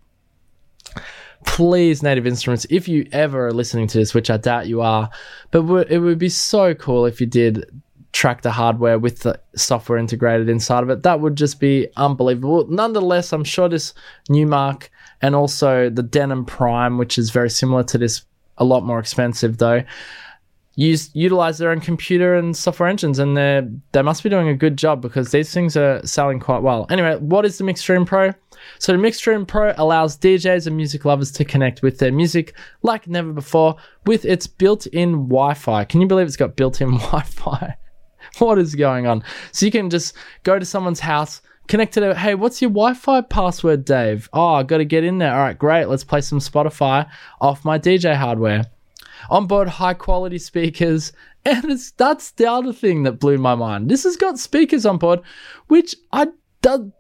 please 1.46 2.04
native 2.04 2.28
instruments 2.28 2.66
if 2.70 2.88
you 2.88 3.08
ever 3.12 3.48
are 3.48 3.54
listening 3.54 3.88
to 3.88 3.98
this 3.98 4.14
which 4.14 4.30
i 4.30 4.38
doubt 4.38 4.68
you 4.68 4.82
are 4.82 5.10
but 5.52 5.90
it 5.90 6.00
would 6.00 6.20
be 6.20 6.30
so 6.30 6.74
cool 6.74 7.06
if 7.06 7.22
you 7.22 7.28
did 7.28 7.66
track 8.16 8.44
the 8.44 8.52
hardware 8.52 8.98
with 8.98 9.20
the 9.20 9.38
software 9.58 9.98
integrated 9.98 10.48
inside 10.48 10.84
of 10.84 10.90
it. 10.90 11.04
That 11.04 11.20
would 11.20 11.36
just 11.36 11.60
be 11.60 11.90
unbelievable. 11.98 12.66
Nonetheless 12.70 13.34
i'm 13.34 13.44
sure 13.44 13.68
this 13.68 13.94
Numark 14.30 14.88
and 15.22 15.36
also 15.36 15.90
the 15.90 16.02
Denon 16.02 16.46
Prime 16.46 16.98
which 16.98 17.18
is 17.18 17.30
very 17.30 17.50
similar 17.50 17.84
to 17.84 17.98
this 17.98 18.24
a 18.58 18.64
lot 18.64 18.86
more 18.86 19.00
expensive 19.00 19.58
though 19.58 19.84
use 20.76 21.10
utilize 21.14 21.58
their 21.58 21.72
own 21.72 21.82
computer 21.82 22.36
and 22.36 22.56
software 22.56 22.88
engines 22.88 23.20
and 23.20 23.36
they 23.36 23.68
they 23.92 24.02
must 24.02 24.24
be 24.24 24.30
doing 24.30 24.48
a 24.48 24.56
good 24.56 24.78
job 24.78 25.02
because 25.02 25.32
these 25.32 25.54
things 25.54 25.76
are 25.76 26.02
selling 26.06 26.40
quite 26.40 26.62
well. 26.62 26.86
Anyway 26.90 27.18
what 27.18 27.44
is 27.44 27.58
the 27.58 27.66
mixstream 27.66 28.06
pro 28.06 28.32
so 28.80 28.96
the 28.96 29.46
Pro 29.48 29.74
allows 29.78 30.18
DJs 30.18 30.68
and 30.68 30.76
music 30.76 31.06
lovers 31.06 31.32
to 31.34 31.46
connect 31.46 31.82
with 31.82 32.00
their 32.00 32.12
music 32.12 32.56
like 32.84 33.08
never 33.08 33.34
before 33.34 33.76
with 34.06 34.26
its 34.26 34.48
built-in 34.48 35.28
Wi-Fi. 35.28 35.86
Can 35.86 36.02
you 36.02 36.08
believe 36.08 36.28
it's 36.28 36.36
got 36.36 36.56
built-in 36.56 36.92
Wi-Fi? 36.98 37.78
what 38.40 38.58
is 38.58 38.76
going 38.76 39.08
on? 39.08 39.24
So 39.52 39.66
you 39.66 39.72
can 39.72 39.90
just 39.90 40.16
go 40.44 40.60
to 40.60 40.66
someone's 40.66 41.00
house, 41.00 41.42
connect 41.68 41.94
to 41.94 42.12
it. 42.12 42.18
Hey, 42.18 42.36
what's 42.36 42.62
your 42.62 42.72
Wi-Fi 42.72 43.22
password, 43.22 43.86
Dave? 43.86 44.30
Oh, 44.34 44.56
I 44.56 44.64
got 44.64 44.78
to 44.78 44.86
get 44.86 45.04
in 45.04 45.18
there. 45.18 45.34
All 45.34 45.40
right, 45.40 45.58
great. 45.58 45.86
Let's 45.86 46.04
play 46.04 46.22
some 46.22 46.40
Spotify 46.40 47.10
off 47.42 47.66
my 47.66 47.80
DJ 47.80 48.16
hardware. 48.16 48.66
Onboard 49.30 49.68
high 49.68 49.94
quality 49.94 50.38
speakers, 50.38 51.12
and 51.46 51.66
it's 51.66 51.92
that's 51.92 52.32
the 52.32 52.46
other 52.52 52.74
thing 52.74 53.04
that 53.04 53.20
blew 53.20 53.38
my 53.38 53.56
mind. 53.56 53.90
This 53.90 54.04
has 54.04 54.18
got 54.18 54.38
speakers 54.38 54.86
on 54.86 54.98
board, 54.98 55.22
which 55.68 55.96
I 56.12 56.28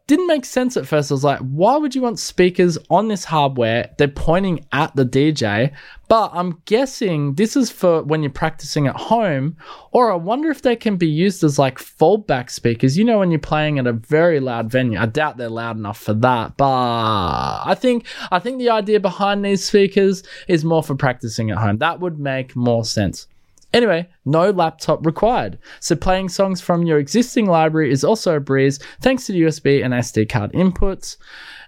didn't 0.07 0.27
make 0.27 0.45
sense 0.45 0.77
at 0.77 0.87
first. 0.87 1.11
I 1.11 1.15
was 1.15 1.23
like, 1.23 1.39
why 1.39 1.77
would 1.77 1.95
you 1.95 2.01
want 2.01 2.19
speakers 2.19 2.77
on 2.89 3.07
this 3.07 3.25
hardware? 3.25 3.89
They're 3.97 4.07
pointing 4.07 4.65
at 4.71 4.95
the 4.95 5.05
DJ, 5.05 5.73
but 6.07 6.31
I'm 6.33 6.61
guessing 6.65 7.33
this 7.35 7.55
is 7.55 7.71
for 7.71 8.03
when 8.03 8.21
you're 8.21 8.31
practicing 8.31 8.85
at 8.87 8.95
home, 8.95 9.57
or 9.91 10.11
I 10.11 10.15
wonder 10.15 10.51
if 10.51 10.61
they 10.61 10.75
can 10.75 10.97
be 10.97 11.07
used 11.07 11.43
as 11.43 11.57
like 11.57 11.79
foldback 11.79 12.49
speakers. 12.51 12.97
You 12.97 13.03
know, 13.03 13.19
when 13.19 13.31
you're 13.31 13.39
playing 13.39 13.79
at 13.79 13.87
a 13.87 13.93
very 13.93 14.39
loud 14.39 14.71
venue. 14.71 14.99
I 14.99 15.07
doubt 15.07 15.37
they're 15.37 15.49
loud 15.49 15.77
enough 15.77 15.99
for 15.99 16.13
that, 16.13 16.57
but 16.57 16.65
I 16.65 17.75
think 17.77 18.05
I 18.31 18.39
think 18.39 18.59
the 18.59 18.69
idea 18.69 18.99
behind 18.99 19.43
these 19.43 19.65
speakers 19.65 20.23
is 20.47 20.63
more 20.63 20.83
for 20.83 20.95
practicing 20.95 21.49
at 21.49 21.57
home. 21.57 21.79
That 21.79 21.99
would 21.99 22.19
make 22.19 22.55
more 22.55 22.85
sense. 22.85 23.27
Anyway, 23.75 24.07
no 24.23 24.51
laptop 24.51 25.05
required. 25.05 25.59
So 25.81 25.97
playing 25.97 26.29
songs 26.29 26.61
from 26.61 26.83
your 26.83 26.97
existing 26.97 27.47
library 27.47 27.91
is 27.91 28.05
also 28.05 28.37
a 28.37 28.39
breeze 28.39 28.79
thanks 29.01 29.25
to 29.25 29.33
the 29.33 29.41
USB 29.41 29.83
and 29.83 29.93
SD 29.93 30.29
card 30.29 30.53
inputs. 30.53 31.17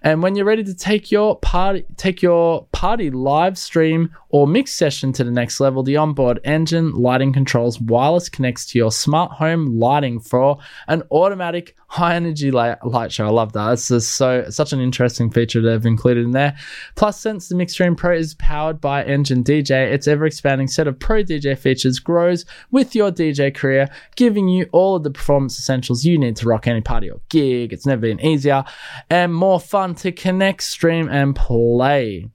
And 0.02 0.22
when 0.22 0.36
you're 0.36 0.46
ready 0.46 0.64
to 0.64 0.74
take 0.74 1.12
your 1.12 1.38
party 1.40 1.86
take 1.98 2.22
your 2.22 2.66
party 2.72 3.10
live 3.10 3.58
stream 3.58 4.10
or 4.30 4.48
mix 4.48 4.72
session 4.74 5.14
to 5.14 5.24
the 5.24 5.32
next 5.32 5.60
level, 5.60 5.84
the 5.84 5.98
onboard 5.98 6.40
engine 6.44 6.92
lighting 6.92 7.34
controls 7.34 7.80
wireless 7.80 8.30
connects 8.30 8.66
to 8.68 8.78
your 8.78 8.92
smart 8.92 9.32
home 9.32 9.80
lighting 9.80 10.20
for 10.20 10.58
an 10.88 11.04
automatic 11.12 11.76
high 11.90 12.16
energy 12.16 12.52
light, 12.52 12.78
light 12.86 13.12
show. 13.12 13.26
I 13.26 13.30
love 13.30 13.54
that. 13.54 13.74
It's 13.74 13.88
just 13.88 14.16
so 14.16 14.50
such 14.50 14.74
an 14.74 14.82
interesting 14.82 15.32
feature 15.32 15.62
they've 15.62 15.86
included 15.86 16.26
in 16.26 16.32
there. 16.32 16.58
Plus, 16.96 17.20
since 17.20 17.48
the 17.48 17.56
Mixstream 17.56 17.96
Pro 17.96 18.16
is 18.16 18.36
powered 18.36 18.82
by 18.82 19.04
Engine 19.06 19.44
DJ, 19.44 19.92
its 19.92 20.08
ever 20.08 20.26
expanding 20.26 20.68
set 20.68 20.88
of 20.88 21.00
Pro 21.00 21.24
DJ 21.24 21.58
features 21.58 22.00
grows 22.00 22.46
with 22.72 22.94
your 22.94 23.12
DJ 23.12 23.54
career, 23.54 23.90
giving 24.16 24.50
you 24.50 24.68
all 24.74 24.98
of 24.98 25.04
the 25.04 25.12
performance 25.12 25.58
essentials 25.58 26.04
you 26.04 26.18
need 26.18 26.36
to 26.36 26.48
rock 26.48 26.68
any 26.68 26.82
party 26.82 27.10
or 27.10 27.22
gig. 27.30 27.72
It's 27.72 27.86
never 27.86 28.02
been 28.02 28.20
easier 28.20 28.66
and 29.10 29.34
more 29.34 29.60
fun 29.60 29.87
to 29.96 30.12
connect, 30.12 30.64
stream, 30.64 31.10
and 31.10 31.36
play. 31.36 32.30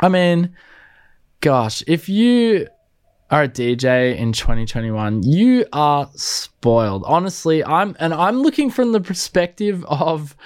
I 0.00 0.08
mean, 0.08 0.54
gosh, 1.40 1.82
if 1.86 2.08
you 2.08 2.68
are 3.30 3.44
a 3.44 3.48
DJ 3.48 4.16
in 4.16 4.32
2021, 4.32 5.22
you 5.22 5.66
are 5.72 6.08
spoiled. 6.14 7.04
Honestly, 7.06 7.64
I'm 7.64 7.96
and 7.98 8.12
I'm 8.14 8.42
looking 8.42 8.70
from 8.70 8.92
the 8.92 9.00
perspective 9.00 9.84
of 9.86 10.36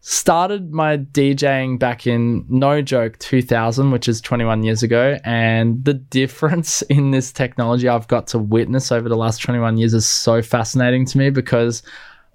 started 0.00 0.72
my 0.72 0.96
DJing 0.96 1.78
back 1.78 2.06
in 2.06 2.44
no 2.48 2.80
joke 2.80 3.18
2000, 3.18 3.90
which 3.90 4.08
is 4.08 4.20
21 4.20 4.62
years 4.62 4.82
ago, 4.82 5.18
and 5.24 5.84
the 5.84 5.94
difference 5.94 6.82
in 6.88 7.10
this 7.10 7.32
technology 7.32 7.88
I've 7.88 8.08
got 8.08 8.26
to 8.28 8.38
witness 8.38 8.90
over 8.90 9.08
the 9.08 9.16
last 9.16 9.42
21 9.42 9.76
years 9.76 9.94
is 9.94 10.06
so 10.06 10.42
fascinating 10.42 11.04
to 11.06 11.18
me 11.18 11.30
because 11.30 11.82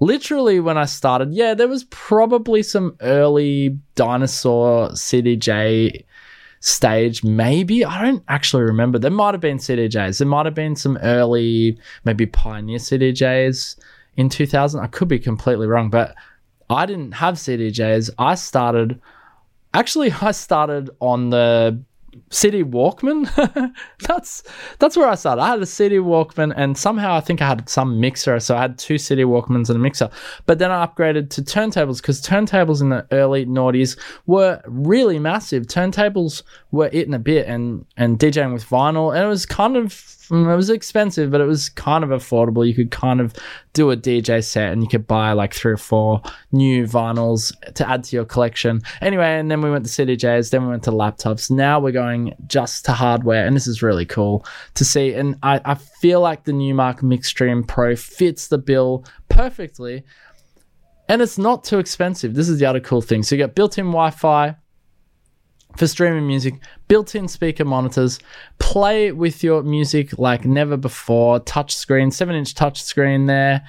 literally 0.03 0.60
when 0.60 0.77
I 0.77 0.86
started, 0.86 1.33
yeah, 1.33 1.53
there 1.53 1.67
was 1.67 1.86
probably 1.86 2.62
some 2.62 2.98
early 3.01 3.79
dinosaur 3.95 4.89
CDJ 4.89 6.03
stage, 6.60 7.24
maybe. 7.24 7.86
I 7.86 8.01
don't 8.01 8.24
actually 8.27 8.63
remember. 8.63 9.00
There 9.00 9.12
might 9.12 9.33
have 9.33 9.41
been 9.41 9.57
CDJs. 9.57 10.19
There 10.19 10.27
might 10.27 10.45
have 10.45 10.55
been 10.55 10.75
some 10.75 10.98
early, 10.98 11.77
maybe 12.03 12.25
Pioneer 12.25 12.79
CDJs 12.79 13.77
in 14.17 14.29
2000. 14.29 14.81
I 14.81 14.88
could 14.88 15.07
be 15.07 15.19
completely 15.19 15.67
wrong, 15.67 15.89
but 15.89 16.15
I 16.69 16.86
didn't 16.86 17.13
have 17.13 17.36
CDJs. 17.36 18.12
I 18.17 18.36
started, 18.36 19.00
actually, 19.74 20.12
I 20.22 20.31
started 20.31 20.89
on 21.00 21.29
the 21.29 21.81
CD 22.29 22.63
Walkman. 22.63 23.29
that's 24.00 24.43
that's 24.79 24.98
where 24.98 25.08
I 25.08 25.15
started. 25.15 25.41
I 25.41 25.50
had 25.50 25.62
a 25.62 25.65
CD 25.65 25.98
Walkman, 25.98 26.53
and 26.55 26.77
somehow 26.77 27.15
I 27.15 27.20
think 27.20 27.41
I 27.41 27.48
had 27.48 27.67
some 27.70 28.00
mixer, 28.00 28.39
so 28.39 28.55
I 28.55 28.62
had 28.62 28.77
two 28.77 28.98
CD 28.98 29.24
Walkmans 29.24 29.70
and 29.70 29.77
a 29.77 29.79
mixer. 29.79 30.10
But 30.46 30.60
then 30.60 30.72
I 30.72 30.86
upgraded 30.86 31.29
to 31.32 31.41
turntables 31.41 32.01
because 32.01 32.22
turntables 32.22 32.82
in 32.82 32.89
the 32.89 33.05
early 33.12 33.46
noughties 33.46 33.98
were 34.25 34.62
really 34.65 35.20
massive. 35.20 35.67
Turntables 35.67 36.43
were 36.72 36.89
it 36.91 37.08
in 37.08 37.13
a 37.13 37.20
bit, 37.20 37.48
and 37.48 37.86
and 37.98 38.20
DJing 38.20 38.53
with 38.53 38.65
vinyl, 38.65 39.15
and 39.15 39.24
it 39.24 39.27
was 39.27 39.46
kind 39.46 39.77
of 39.77 39.93
Mm, 40.30 40.51
it 40.51 40.56
was 40.56 40.70
expensive, 40.70 41.32
but 41.32 41.42
it 41.42 41.46
was 41.46 41.70
kind 41.70 42.03
of 42.03 42.10
affordable. 42.10 42.68
You 42.68 42.74
could 42.74 42.92
kind 42.92 43.20
of 43.20 43.34
do 43.74 43.92
a 43.92 43.98
DJ 43.98 44.44
set 44.44 44.72
and 44.72 44.82
you 44.82 44.88
could 44.88 45.06
buy 45.06 45.34
like 45.34 45.53
three 45.53 45.74
or 45.74 45.77
four 45.77 46.22
new 46.51 46.86
vinyls 46.86 47.53
to 47.74 47.89
add 47.89 48.03
to 48.06 48.15
your 48.15 48.25
collection. 48.25 48.82
Anyway, 49.01 49.38
and 49.39 49.51
then 49.51 49.62
we 49.62 49.70
went 49.70 49.86
to 49.86 49.92
CDJs, 49.92 50.51
then 50.51 50.63
we 50.63 50.70
went 50.70 50.84
to 50.84 50.92
laptops. 50.92 51.51
Now 51.51 51.80
we're 51.80 51.92
going 51.92 52.36
just 52.48 52.86
to 52.86 52.94
hardware, 52.94 53.46
and 53.46 53.56
this 53.56 53.68
is 53.68 53.82
really 53.82 54.06
cool 54.06 54.46
to 54.75 54.86
see. 54.86 55.13
And 55.13 55.38
I, 55.44 55.60
I 55.65 55.75
feel 55.75 56.22
like 56.22 56.46
the 56.46 56.53
Numark 56.53 57.00
Mixstream 57.01 57.68
Pro 57.68 57.96
fits 57.96 58.48
the 58.48 58.58
bill 58.58 59.06
perfectly. 59.30 60.03
And 61.10 61.22
it's 61.22 61.38
not 61.38 61.65
too 61.65 61.80
expensive. 61.80 62.34
This 62.34 62.48
is 62.48 62.60
the 62.60 62.65
other 62.65 62.80
cool 62.80 63.01
thing. 63.01 63.24
So 63.24 63.36
you 63.36 63.44
got 63.44 63.56
built 63.56 63.77
in 63.77 63.88
Wi 63.88 64.10
Fi 64.12 64.56
for 65.75 65.88
streaming 65.88 66.27
music, 66.27 66.56
built 66.88 67.15
in 67.15 67.27
speaker 67.27 67.65
monitors, 67.65 68.20
play 68.60 69.12
with 69.12 69.44
your 69.44 69.63
music 69.63 70.18
like 70.20 70.46
never 70.46 70.77
before, 70.77 71.39
touch 71.39 71.75
screen, 71.75 72.12
7 72.12 72.36
inch 72.36 72.53
touch 72.53 72.82
screen 72.84 73.25
there. 73.25 73.65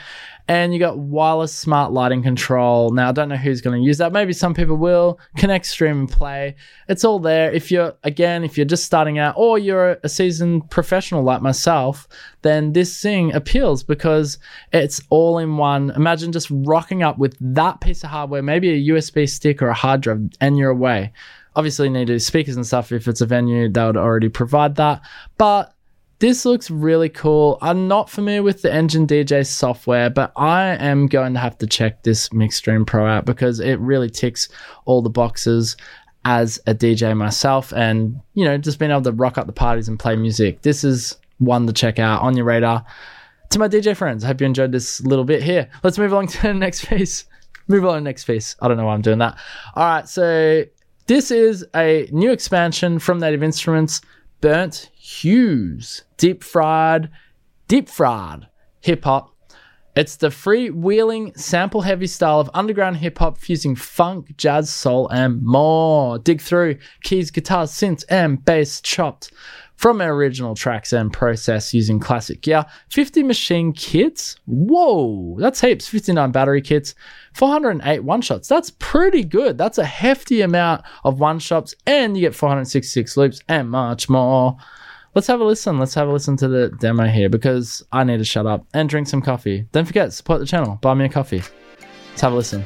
And 0.47 0.75
you 0.75 0.79
got 0.79 0.99
wireless 0.99 1.55
smart 1.55 1.93
lighting 1.93 2.23
control. 2.23 2.91
Now, 2.91 3.09
I 3.09 3.13
don't 3.13 3.31
know 3.31 3.37
who's 3.37 3.63
going 3.63 3.81
to 3.81 3.87
use 3.87 3.97
that. 3.97 4.13
Maybe 4.13 4.35
some 4.35 4.53
people 4.53 4.77
will. 4.77 5.19
Connect, 5.39 5.65
stream, 5.65 6.01
and 6.01 6.11
play. 6.11 6.57
It's 6.87 7.03
all 7.03 7.19
there. 7.19 7.51
If 7.51 7.71
you're, 7.71 7.95
again, 8.03 8.45
if 8.45 8.59
you're 8.59 8.67
just 8.67 8.85
starting 8.85 9.19
out 9.19 9.37
or 9.39 9.59
you're 9.59 9.99
a 10.03 10.09
seasoned 10.11 10.69
professional 10.71 11.23
like 11.23 11.41
myself, 11.41 12.07
then 12.43 12.75
this 12.75 13.01
thing 13.01 13.33
appeals 13.33 13.83
because 13.83 14.37
it's 14.71 15.01
all 15.09 15.39
in 15.39 15.57
one. 15.57 15.89
Imagine 15.93 16.31
just 16.31 16.49
rocking 16.51 17.03
up 17.03 17.17
with 17.17 17.39
that 17.41 17.81
piece 17.81 18.05
of 18.05 18.11
hardware, 18.11 18.43
maybe 18.43 18.69
a 18.69 18.95
USB 18.95 19.27
stick 19.27 19.63
or 19.63 19.69
a 19.69 19.75
hard 19.75 20.03
drive, 20.03 20.29
and 20.43 20.59
you're 20.59 20.69
away 20.69 21.11
obviously 21.57 21.89
need 21.89 22.07
to 22.07 22.19
speakers 22.19 22.57
and 22.57 22.67
stuff 22.67 22.93
if 22.93 23.09
it's 23.09 23.21
a 23.21 23.27
venue 23.27 23.69
they 23.69 23.85
would 23.85 23.97
already 23.97 24.29
provide 24.29 24.77
that 24.77 25.01
but 25.39 25.75
this 26.21 26.45
looks 26.45 26.71
really 26.71 27.09
cool. 27.09 27.59
I'm 27.61 27.89
not 27.89 28.09
familiar 28.09 28.43
with 28.43 28.63
the 28.63 28.73
engine 28.73 29.07
dj 29.07 29.47
software 29.47 30.09
but 30.09 30.33
i 30.37 30.77
am 30.77 31.07
going 31.07 31.35
to 31.35 31.41
have 31.41 31.59
to 31.59 31.67
check 31.67 32.03
this 32.03 32.29
mixstream 32.31 32.87
pro 32.87 33.07
out 33.07 33.25
because 33.25 33.61
it 33.61 33.79
really 33.81 34.09
ticks 34.09 34.49
all 34.85 35.03
the 35.03 35.11
boxes 35.11 35.77
as 36.25 36.59
a 36.67 36.75
dj 36.75 37.15
myself 37.17 37.73
and 37.75 38.19
you 38.33 38.45
know 38.45 38.57
just 38.57 38.79
being 38.79 38.91
able 38.91 39.03
to 39.03 39.13
rock 39.13 39.37
up 39.37 39.47
the 39.47 39.53
parties 39.53 39.89
and 39.89 39.99
play 39.99 40.17
music. 40.17 40.63
This 40.63 40.85
is 40.85 41.17
one 41.39 41.67
to 41.67 41.73
check 41.73 41.99
out 41.99 42.23
on 42.23 42.37
your 42.37 42.47
radar. 42.47 42.85
To 43.51 43.59
my 43.59 43.69
dj 43.69 43.97
friends 43.97 44.25
i 44.25 44.29
hope 44.29 44.41
you 44.41 44.47
enjoyed 44.47 44.73
this 44.73 45.01
little 45.03 45.25
bit 45.25 45.43
here. 45.43 45.69
Let's 45.83 45.99
move 45.99 46.13
along 46.13 46.27
to 46.29 46.43
the 46.43 46.55
next 46.55 46.87
piece. 46.87 47.27
Move 47.67 47.85
on 47.85 47.95
to 47.95 48.01
the 48.01 48.05
next 48.05 48.25
piece. 48.25 48.57
I 48.61 48.69
don't 48.69 48.77
know 48.77 48.87
why 48.87 48.95
i'm 48.95 49.03
doing 49.03 49.19
that. 49.19 49.37
All 49.75 49.85
right 49.85 50.09
so 50.09 50.65
this 51.07 51.31
is 51.31 51.67
a 51.75 52.09
new 52.13 52.33
expansion 52.33 52.99
from 52.99 53.19
Native 53.19 53.43
Instruments, 53.43 54.01
Burnt 54.41 54.91
Hues, 54.95 56.05
deep 56.17 56.43
fried, 56.43 57.11
deep 57.69 57.89
fried 57.89 58.47
hip 58.81 59.05
hop. 59.05 59.31
It's 59.97 60.17
the 60.17 60.29
freewheeling, 60.29 61.39
sample 61.39 61.83
heavy 61.83 62.07
style 62.09 62.41
of 62.41 62.51
underground 62.53 62.97
hip 62.97 63.19
hop 63.19 63.39
fusing 63.39 63.77
funk, 63.77 64.37
jazz, 64.37 64.69
soul, 64.69 65.09
and 65.09 65.41
more. 65.43 66.19
Dig 66.19 66.41
through 66.41 66.79
keys, 67.03 67.31
guitars, 67.31 67.71
synths, 67.71 68.05
and 68.09 68.45
bass 68.45 68.81
chopped 68.81 69.31
from 69.85 70.01
our 70.01 70.15
original 70.15 70.55
tracks 70.55 70.95
and 70.95 71.13
process 71.13 71.75
using 71.75 72.01
classic 72.01 72.41
gear. 72.41 72.65
50 72.89 73.23
machine 73.23 73.71
kits. 73.71 74.35
Whoa, 74.47 75.37
that's 75.39 75.61
heaps. 75.61 75.87
59 75.87 76.33
battery 76.33 76.63
kits. 76.63 76.95
408 77.35 78.03
one 78.03 78.23
shots. 78.23 78.49
That's 78.49 78.71
pretty 78.79 79.25
good. 79.25 79.59
That's 79.59 79.77
a 79.77 79.85
hefty 79.85 80.41
amount 80.41 80.87
of 81.05 81.21
one 81.21 81.39
shots, 81.39 81.75
and 81.87 82.17
you 82.17 82.23
get 82.23 82.35
466 82.35 83.15
loops 83.19 83.43
and 83.47 83.69
much 83.69 84.09
more. 84.09 84.57
Let's 85.15 85.27
have 85.27 85.43
a 85.43 85.45
listen. 85.45 85.79
Let's 85.79 85.93
have 85.93 86.09
a 86.09 86.13
listen 86.13 86.39
to 86.39 86.49
the 86.49 86.71
demo 86.81 87.05
here 87.05 87.29
because 87.29 87.83
I 87.93 88.05
need 88.05 88.17
to 88.17 88.25
shut 88.25 88.47
up 88.47 88.67
and 88.73 88.89
drink 88.89 89.07
some 89.07 89.21
coffee. 89.21 89.67
Don't 89.73 89.85
forget, 89.85 90.15
support 90.15 90.41
the 90.41 90.47
channel. 90.47 90.79
Buy 90.81 90.95
me 90.95 91.05
a 91.05 91.09
coffee. 91.11 91.43
Let's 92.09 92.23
have 92.23 92.33
a 92.33 92.37
listen. 92.37 92.65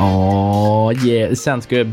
Oh, 0.00 0.90
yeah, 0.90 1.26
it 1.26 1.36
sounds 1.36 1.64
good. 1.64 1.92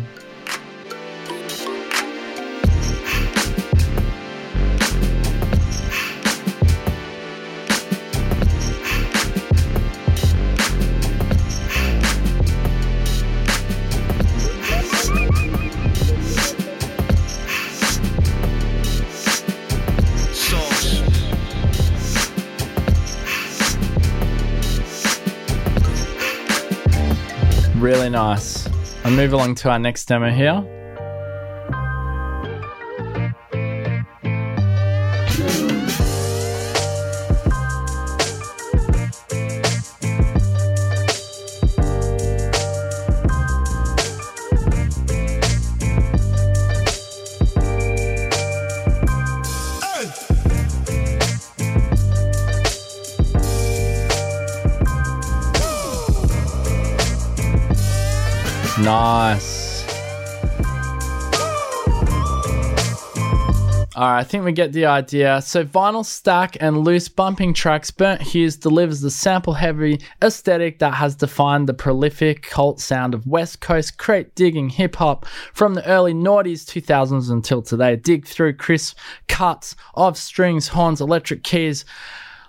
Nice. 28.15 28.69
I'll 29.04 29.12
move 29.12 29.34
along 29.34 29.56
to 29.56 29.69
our 29.69 29.78
next 29.78 30.06
demo 30.06 30.32
here. 30.32 30.85
Nice. 58.82 59.86
Alright, 63.96 64.20
I 64.20 64.24
think 64.26 64.44
we 64.44 64.52
get 64.52 64.74
the 64.74 64.88
idea. 64.88 65.42
So, 65.42 65.64
vinyl 65.64 66.04
stack 66.04 66.58
and 66.60 66.80
loose 66.80 67.08
bumping 67.08 67.54
tracks, 67.54 67.92
Burnt 67.92 68.22
Hues 68.22 68.58
delivers 68.58 69.00
the 69.00 69.10
sample 69.10 69.54
heavy 69.54 70.02
aesthetic 70.22 70.80
that 70.80 70.96
has 70.96 71.16
defined 71.16 71.70
the 71.70 71.74
prolific 71.74 72.42
cult 72.42 72.82
sound 72.82 73.14
of 73.14 73.26
West 73.26 73.62
Coast 73.62 73.98
crate 73.98 74.36
digging 74.36 74.68
hip 74.68 74.98
hop 74.98 75.26
from 75.54 75.76
the 75.76 75.88
early 75.88 76.14
noughties, 76.14 76.66
2000s 76.66 77.32
until 77.32 77.62
today. 77.62 77.96
Dig 77.96 78.28
through 78.28 78.58
crisp 78.58 78.98
cuts 79.30 79.78
of 79.94 80.18
strings, 80.18 80.68
horns, 80.68 81.00
electric 81.00 81.44
keys 81.44 81.86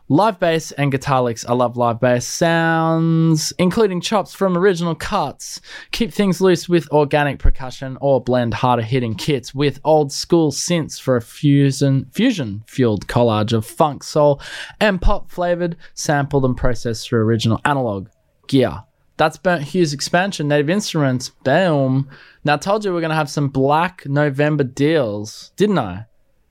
Live 0.08 0.38
bass 0.38 0.70
and 0.70 0.92
guitar 0.92 1.20
licks. 1.20 1.44
I 1.46 1.52
love 1.52 1.76
live 1.76 1.98
bass 1.98 2.24
sounds, 2.24 3.52
including 3.58 4.00
chops 4.00 4.32
from 4.32 4.56
original 4.56 4.94
cuts. 4.94 5.60
Keep 5.90 6.12
things 6.12 6.40
loose 6.40 6.68
with 6.68 6.88
organic 6.92 7.40
percussion 7.40 7.98
or 8.00 8.22
blend 8.22 8.54
harder 8.54 8.82
hitting 8.82 9.16
kits 9.16 9.52
with 9.52 9.80
old 9.82 10.12
school 10.12 10.52
synths 10.52 11.00
for 11.00 11.16
a 11.16 11.20
fusion 11.20 12.06
fusion 12.12 12.62
fueled 12.68 13.08
collage 13.08 13.52
of 13.52 13.66
funk, 13.66 14.04
soul, 14.04 14.40
and 14.80 15.02
pop 15.02 15.28
flavored, 15.28 15.76
sampled 15.94 16.44
and 16.44 16.56
processed 16.56 17.08
through 17.08 17.22
original 17.22 17.60
analog 17.64 18.06
gear. 18.46 18.84
That's 19.16 19.38
Burnt 19.38 19.64
Hues 19.64 19.92
expansion, 19.92 20.46
Native 20.46 20.70
Instruments. 20.70 21.30
Boom. 21.30 22.08
Now 22.44 22.54
I 22.54 22.58
told 22.58 22.84
you 22.84 22.92
we're 22.92 23.00
gonna 23.00 23.16
have 23.16 23.28
some 23.28 23.48
Black 23.48 24.06
November 24.06 24.62
deals, 24.62 25.50
didn't 25.56 25.80
I? 25.80 26.06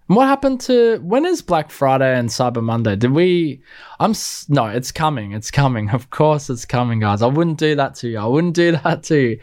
What 0.07 0.27
happened 0.27 0.61
to 0.61 0.99
when 0.99 1.25
is 1.25 1.41
Black 1.41 1.71
Friday 1.71 2.17
and 2.17 2.29
Cyber 2.29 2.61
Monday? 2.61 2.95
Did 2.95 3.11
we? 3.11 3.61
I'm 3.99 4.13
no, 4.49 4.67
it's 4.67 4.91
coming. 4.91 5.31
It's 5.31 5.49
coming. 5.49 5.89
Of 5.95 6.09
course, 6.09 6.49
it's 6.49 6.65
coming, 6.65 6.99
guys. 6.99 7.21
I 7.21 7.27
wouldn't 7.27 7.57
do 7.57 7.75
that 7.75 7.95
to 7.95 8.09
you. 8.09 8.19
I 8.19 8.25
wouldn't 8.25 8.53
do 8.53 8.71
that 8.83 9.03
to 9.03 9.17
you. 9.17 9.39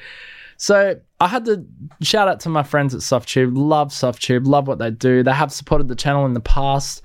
So 0.57 1.01
I 1.21 1.27
had 1.27 1.45
to 1.47 1.65
shout 2.03 2.29
out 2.29 2.39
to 2.41 2.49
my 2.49 2.63
friends 2.63 2.95
at 2.95 3.01
Softube. 3.01 3.53
Love 3.57 3.89
Softube. 3.89 4.47
Love 4.47 4.69
what 4.69 4.79
they 4.79 4.93
do. 4.93 5.25
They 5.25 5.33
have 5.33 5.53
supported 5.53 5.89
the 5.89 5.97
channel 5.97 6.27
in 6.27 6.35
the 6.35 6.41
past. 6.41 7.03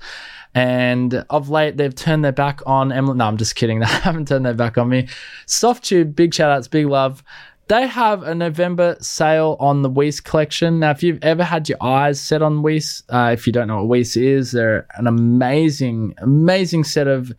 And 0.54 1.24
of 1.30 1.50
late, 1.50 1.76
they've 1.76 1.94
turned 1.94 2.24
their 2.24 2.32
back 2.32 2.60
on 2.66 2.92
Emlyn. 2.92 3.18
No, 3.18 3.26
I'm 3.26 3.36
just 3.36 3.56
kidding. 3.56 3.80
They 3.80 3.86
haven't 3.86 4.28
turned 4.28 4.46
their 4.46 4.54
back 4.54 4.78
on 4.78 4.88
me. 4.88 5.08
Softube, 5.46 6.14
big 6.14 6.32
shout 6.32 6.50
outs, 6.50 6.68
big 6.68 6.86
love. 6.86 7.24
They 7.68 7.86
have 7.86 8.22
a 8.22 8.34
November 8.34 8.96
sale 9.00 9.56
on 9.60 9.82
the 9.82 9.90
Weiss 9.90 10.20
collection. 10.20 10.80
Now, 10.80 10.90
if 10.90 11.02
you've 11.02 11.22
ever 11.22 11.44
had 11.44 11.68
your 11.68 11.76
eyes 11.82 12.18
set 12.18 12.40
on 12.40 12.62
Weiss, 12.62 13.02
uh, 13.10 13.30
if 13.34 13.46
you 13.46 13.52
don't 13.52 13.68
know 13.68 13.76
what 13.76 13.88
Weiss 13.88 14.16
is, 14.16 14.52
they're 14.52 14.86
an 14.96 15.06
amazing, 15.06 16.14
amazing 16.18 16.84
set 16.84 17.06
of 17.06 17.34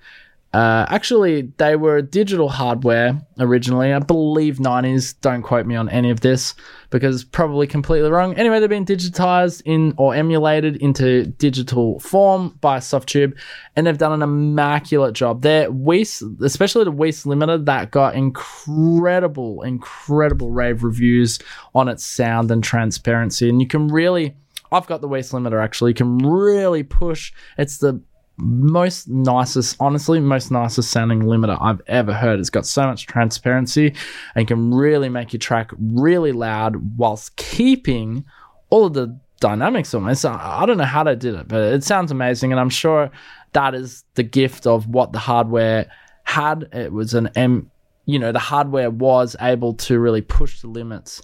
Uh, 0.51 0.83
actually, 0.89 1.53
they 1.57 1.75
were 1.75 2.01
digital 2.01 2.49
hardware 2.49 3.21
originally. 3.37 3.93
I 3.93 3.99
believe 3.99 4.57
90s. 4.57 5.13
Don't 5.21 5.43
quote 5.43 5.67
me 5.67 5.75
on 5.75 5.89
any 5.89 6.09
of 6.09 6.21
this 6.21 6.55
because 6.89 7.23
probably 7.23 7.67
completely 7.67 8.09
wrong. 8.09 8.33
Anyway, 8.33 8.59
they've 8.59 8.67
been 8.67 8.85
digitized 8.85 9.61
in 9.65 9.93
or 9.97 10.15
emulated 10.15 10.77
into 10.77 11.27
digital 11.27 11.99
form 11.99 12.57
by 12.61 12.79
Softube, 12.79 13.37
and 13.75 13.85
they've 13.85 13.97
done 13.99 14.11
an 14.11 14.23
immaculate 14.23 15.13
job. 15.13 15.43
Their 15.43 15.69
Weiss, 15.71 16.23
especially 16.41 16.83
the 16.83 16.91
Weiss 16.91 17.25
Limiter, 17.25 17.63
that 17.65 17.91
got 17.91 18.15
incredible, 18.15 19.61
incredible 19.61 20.49
rave 20.49 20.83
reviews 20.83 21.37
on 21.75 21.87
its 21.87 22.03
sound 22.03 22.49
and 22.49 22.63
transparency, 22.63 23.49
and 23.49 23.61
you 23.61 23.67
can 23.67 23.87
really. 23.87 24.35
I've 24.71 24.85
got 24.85 25.01
the 25.01 25.07
Weiss 25.07 25.31
limiter 25.31 25.63
actually. 25.63 25.91
You 25.91 25.95
can 25.95 26.17
really 26.19 26.83
push. 26.83 27.33
It's 27.57 27.79
the 27.79 27.99
most 28.39 29.07
nicest, 29.07 29.75
honestly, 29.79 30.19
most 30.19 30.51
nicest 30.51 30.91
sounding 30.91 31.21
limiter 31.21 31.57
I've 31.59 31.81
ever 31.87 32.13
heard. 32.13 32.39
It's 32.39 32.49
got 32.49 32.65
so 32.65 32.87
much 32.87 33.05
transparency 33.05 33.93
and 34.35 34.47
can 34.47 34.73
really 34.73 35.09
make 35.09 35.33
your 35.33 35.39
track 35.39 35.71
really 35.77 36.31
loud 36.31 36.97
whilst 36.97 37.35
keeping 37.35 38.25
all 38.69 38.85
of 38.85 38.93
the 38.93 39.19
dynamics 39.39 39.93
almost. 39.93 40.25
I 40.25 40.65
don't 40.65 40.77
know 40.77 40.83
how 40.83 41.03
they 41.03 41.15
did 41.15 41.35
it, 41.35 41.47
but 41.47 41.61
it 41.73 41.83
sounds 41.83 42.11
amazing. 42.11 42.51
And 42.51 42.59
I'm 42.59 42.69
sure 42.69 43.09
that 43.53 43.75
is 43.75 44.03
the 44.15 44.23
gift 44.23 44.67
of 44.67 44.87
what 44.87 45.11
the 45.11 45.19
hardware 45.19 45.91
had. 46.23 46.69
It 46.71 46.91
was 46.91 47.13
an 47.13 47.29
M, 47.35 47.69
you 48.05 48.19
know, 48.19 48.31
the 48.31 48.39
hardware 48.39 48.89
was 48.89 49.35
able 49.41 49.73
to 49.75 49.99
really 49.99 50.21
push 50.21 50.61
the 50.61 50.67
limits. 50.67 51.21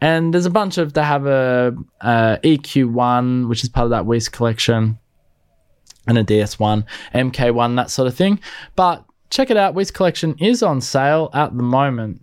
And 0.00 0.34
there's 0.34 0.46
a 0.46 0.50
bunch 0.50 0.78
of, 0.78 0.92
they 0.92 1.02
have 1.02 1.26
a, 1.26 1.74
a 2.00 2.38
EQ1, 2.44 3.48
which 3.48 3.62
is 3.62 3.68
part 3.68 3.84
of 3.84 3.90
that 3.90 4.04
Weiss 4.04 4.28
collection 4.28 4.98
and 6.06 6.18
a 6.18 6.24
DS1, 6.24 6.84
MK1, 7.14 7.76
that 7.76 7.90
sort 7.90 8.08
of 8.08 8.14
thing. 8.14 8.40
But 8.74 9.04
check 9.30 9.50
it 9.50 9.56
out, 9.56 9.74
Weiss 9.74 9.90
Collection 9.90 10.36
is 10.38 10.62
on 10.62 10.80
sale 10.80 11.30
at 11.34 11.56
the 11.56 11.62
moment. 11.62 12.22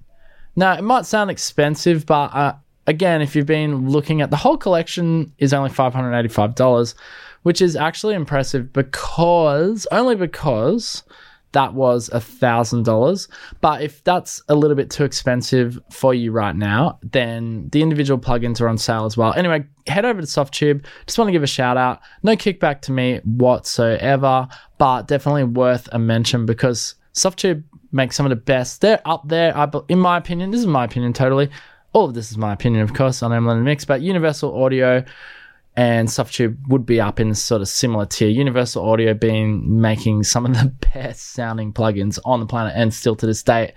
Now, 0.55 0.73
it 0.73 0.83
might 0.83 1.05
sound 1.05 1.31
expensive, 1.31 2.05
but 2.05 2.33
uh, 2.33 2.55
again, 2.87 3.21
if 3.21 3.35
you've 3.35 3.45
been 3.45 3.89
looking 3.89 4.21
at 4.21 4.29
the 4.29 4.37
whole 4.37 4.57
collection 4.57 5.33
is 5.37 5.53
only 5.53 5.69
$585, 5.69 6.93
which 7.43 7.61
is 7.61 7.75
actually 7.75 8.15
impressive 8.15 8.71
because 8.71 9.87
only 9.91 10.15
because 10.15 11.03
that 11.53 11.73
was 11.73 12.09
a 12.09 12.19
thousand 12.19 12.83
dollars. 12.83 13.27
But 13.61 13.81
if 13.81 14.03
that's 14.03 14.41
a 14.49 14.55
little 14.55 14.75
bit 14.75 14.89
too 14.91 15.03
expensive 15.03 15.79
for 15.89 16.13
you 16.13 16.31
right 16.31 16.55
now, 16.55 16.99
then 17.01 17.69
the 17.71 17.81
individual 17.81 18.19
plugins 18.19 18.59
are 18.61 18.67
on 18.67 18.77
sale 18.77 19.05
as 19.05 19.15
well. 19.15 19.33
Anyway, 19.33 19.65
head 19.87 20.05
over 20.05 20.21
to 20.21 20.27
Softube. 20.27 20.85
Just 21.05 21.17
want 21.17 21.29
to 21.29 21.31
give 21.31 21.43
a 21.43 21.47
shout 21.47 21.77
out. 21.77 22.01
No 22.21 22.35
kickback 22.35 22.81
to 22.81 22.91
me 22.91 23.19
whatsoever, 23.23 24.47
but 24.77 25.07
definitely 25.07 25.45
worth 25.45 25.87
a 25.91 25.99
mention 25.99 26.45
because 26.45 26.95
Softube 27.13 27.63
makes 27.91 28.15
some 28.15 28.25
of 28.25 28.31
the 28.31 28.35
best. 28.35 28.81
They're 28.81 29.01
up 29.05 29.27
there, 29.27 29.55
in 29.87 29.99
my 29.99 30.17
opinion. 30.17 30.51
This 30.51 30.61
is 30.61 30.67
my 30.67 30.83
opinion 30.83 31.13
totally. 31.13 31.49
All 31.93 32.05
of 32.05 32.15
this 32.15 32.31
is 32.31 32.37
my 32.39 32.51
opinion, 32.51 32.81
of 32.81 32.95
course, 32.95 33.21
on 33.21 33.31
Emlyn 33.31 33.63
Mix, 33.63 33.85
but 33.85 34.01
Universal 34.01 34.63
Audio 34.63 35.03
and 35.75 36.07
Softube 36.07 36.57
would 36.67 36.85
be 36.85 37.01
up 37.01 37.19
in 37.19 37.33
sort 37.33 37.61
of 37.61 37.67
similar 37.67 38.05
tier. 38.05 38.29
Universal 38.29 38.87
Audio 38.87 39.13
being 39.13 39.81
making 39.81 40.23
some 40.23 40.45
of 40.45 40.53
the 40.53 40.67
best 40.93 41.33
sounding 41.33 41.73
plugins 41.73 42.19
on 42.25 42.39
the 42.39 42.45
planet 42.45 42.73
and 42.75 42.93
still 42.93 43.15
to 43.15 43.25
this 43.25 43.43
date, 43.43 43.73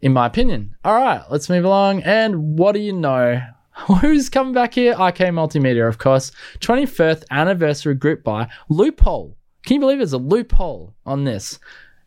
in 0.00 0.12
my 0.12 0.26
opinion. 0.26 0.76
All 0.84 0.94
right, 0.94 1.22
let's 1.30 1.48
move 1.48 1.64
along. 1.64 2.02
And 2.02 2.58
what 2.58 2.72
do 2.72 2.80
you 2.80 2.92
know? 2.92 3.40
Who's 4.00 4.28
coming 4.28 4.52
back 4.52 4.74
here? 4.74 4.92
IK 4.92 5.32
Multimedia, 5.32 5.88
of 5.88 5.98
course. 5.98 6.32
25th 6.60 7.24
anniversary 7.30 7.94
group 7.94 8.22
buy 8.22 8.48
Loophole. 8.68 9.36
Can 9.64 9.74
you 9.74 9.80
believe 9.80 9.98
there's 9.98 10.12
a 10.12 10.18
loophole 10.18 10.94
on 11.06 11.24
this? 11.24 11.58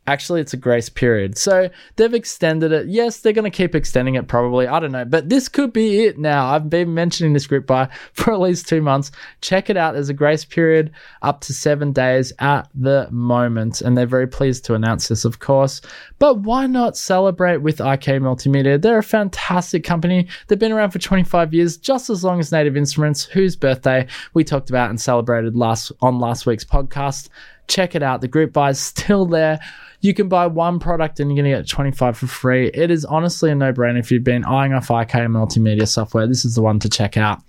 Actually, 0.08 0.42
it's 0.42 0.54
a 0.54 0.58
grace 0.58 0.88
period. 0.88 1.38
So 1.38 1.70
they've 1.96 2.14
extended 2.14 2.72
it. 2.72 2.88
Yes, 2.88 3.20
they're 3.20 3.34
going 3.34 3.50
to 3.50 3.56
keep 3.56 3.74
extending 3.74 4.16
it 4.16 4.28
probably. 4.28 4.68
I 4.68 4.80
don't 4.80 4.92
know. 4.92 5.06
But 5.06 5.30
this 5.30 5.50
could 5.50 5.74
be 5.74 6.06
it 6.06 6.20
now. 6.20 6.48
I've 6.48 6.70
been 6.70 6.94
mentioning 6.94 7.34
this 7.34 7.48
group 7.48 7.66
buy 7.66 7.90
for 8.14 8.32
at 8.32 8.40
least 8.40 8.68
two 8.68 8.82
months. 8.82 9.12
Check 9.42 9.70
it 9.70 9.78
out. 9.78 9.94
There's 9.94 10.10
a 10.10 10.14
grace 10.14 10.46
period 10.46 10.92
up 11.24 11.42
to 11.42 11.54
seven 11.54 11.92
days 11.92 12.32
at 12.40 12.70
the 12.76 13.08
moment. 13.12 13.82
And 13.82 13.98
they're 13.98 14.06
very 14.06 14.28
pleased 14.28 14.64
to 14.66 14.76
announce 14.76 15.08
this, 15.08 15.26
of 15.26 15.40
course. 15.40 15.82
But 16.20 16.40
why 16.40 16.68
not 16.68 16.98
celebrate 16.98 17.58
with 17.58 17.82
IK 17.82 18.22
Multimedia? 18.22 18.80
They're 18.80 19.00
a 19.00 19.04
fantastic 19.04 19.84
company. 19.84 20.28
They've 20.48 20.60
been 20.60 20.72
around 20.72 20.92
for 20.92 21.00
25 21.00 21.54
years, 21.54 21.78
just 21.78 22.10
as 22.10 22.24
long 22.24 22.40
as 22.40 22.52
Native 22.52 22.78
Instruments, 22.78 23.24
whose 23.24 23.56
birthday 23.56 24.06
we 24.34 24.44
talked 24.44 24.70
about 24.70 24.90
and 24.90 25.02
celebrated 25.02 25.56
last 25.56 25.92
on 26.02 26.20
last 26.20 26.46
week's 26.46 26.64
podcast. 26.64 27.30
Check 27.68 27.96
it 27.96 28.04
out. 28.04 28.22
The 28.22 28.28
group 28.28 28.54
buy 28.54 28.72
is 28.72 28.80
still 28.96 29.26
there. 29.26 29.60
You 30.02 30.14
can 30.14 30.30
buy 30.30 30.46
one 30.46 30.78
product 30.78 31.20
and 31.20 31.32
you're 31.32 31.42
going 31.42 31.52
to 31.52 31.62
get 31.62 31.68
25 31.68 32.18
for 32.18 32.28
free. 32.28 32.70
It 32.74 32.92
is 32.92 33.06
honestly 33.06 33.50
a 33.50 33.56
no 33.56 33.74
brainer 33.74 34.00
if 34.00 34.12
you've 34.12 34.24
been 34.24 34.46
eyeing 34.46 34.74
off 34.74 34.92
IK 34.92 35.14
multimedia 35.32 35.88
software. 35.88 36.28
This 36.28 36.46
is 36.46 36.54
the 36.54 36.62
one 36.62 36.78
to 36.80 36.90
check 36.90 37.18
out. 37.18 37.40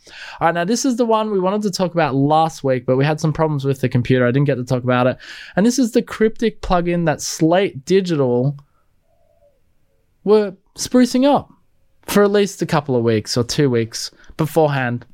All 0.40 0.46
right, 0.46 0.54
now 0.54 0.64
this 0.64 0.86
is 0.86 0.96
the 0.96 1.04
one 1.04 1.30
we 1.30 1.38
wanted 1.38 1.62
to 1.62 1.70
talk 1.70 1.92
about 1.92 2.14
last 2.14 2.64
week, 2.64 2.86
but 2.86 2.96
we 2.96 3.04
had 3.04 3.20
some 3.20 3.32
problems 3.32 3.66
with 3.66 3.82
the 3.82 3.90
computer. 3.90 4.26
I 4.26 4.30
didn't 4.30 4.46
get 4.46 4.54
to 4.54 4.64
talk 4.64 4.84
about 4.84 5.06
it. 5.06 5.18
And 5.54 5.66
this 5.66 5.78
is 5.78 5.92
the 5.92 6.00
Cryptic 6.00 6.62
plugin 6.62 7.04
that 7.04 7.20
Slate 7.20 7.84
Digital 7.84 8.56
were 10.24 10.56
sprucing 10.76 11.26
up 11.26 11.52
for 12.06 12.22
at 12.22 12.30
least 12.30 12.62
a 12.62 12.66
couple 12.66 12.96
of 12.96 13.02
weeks 13.02 13.36
or 13.36 13.44
two 13.44 13.68
weeks 13.68 14.10
beforehand. 14.36 15.04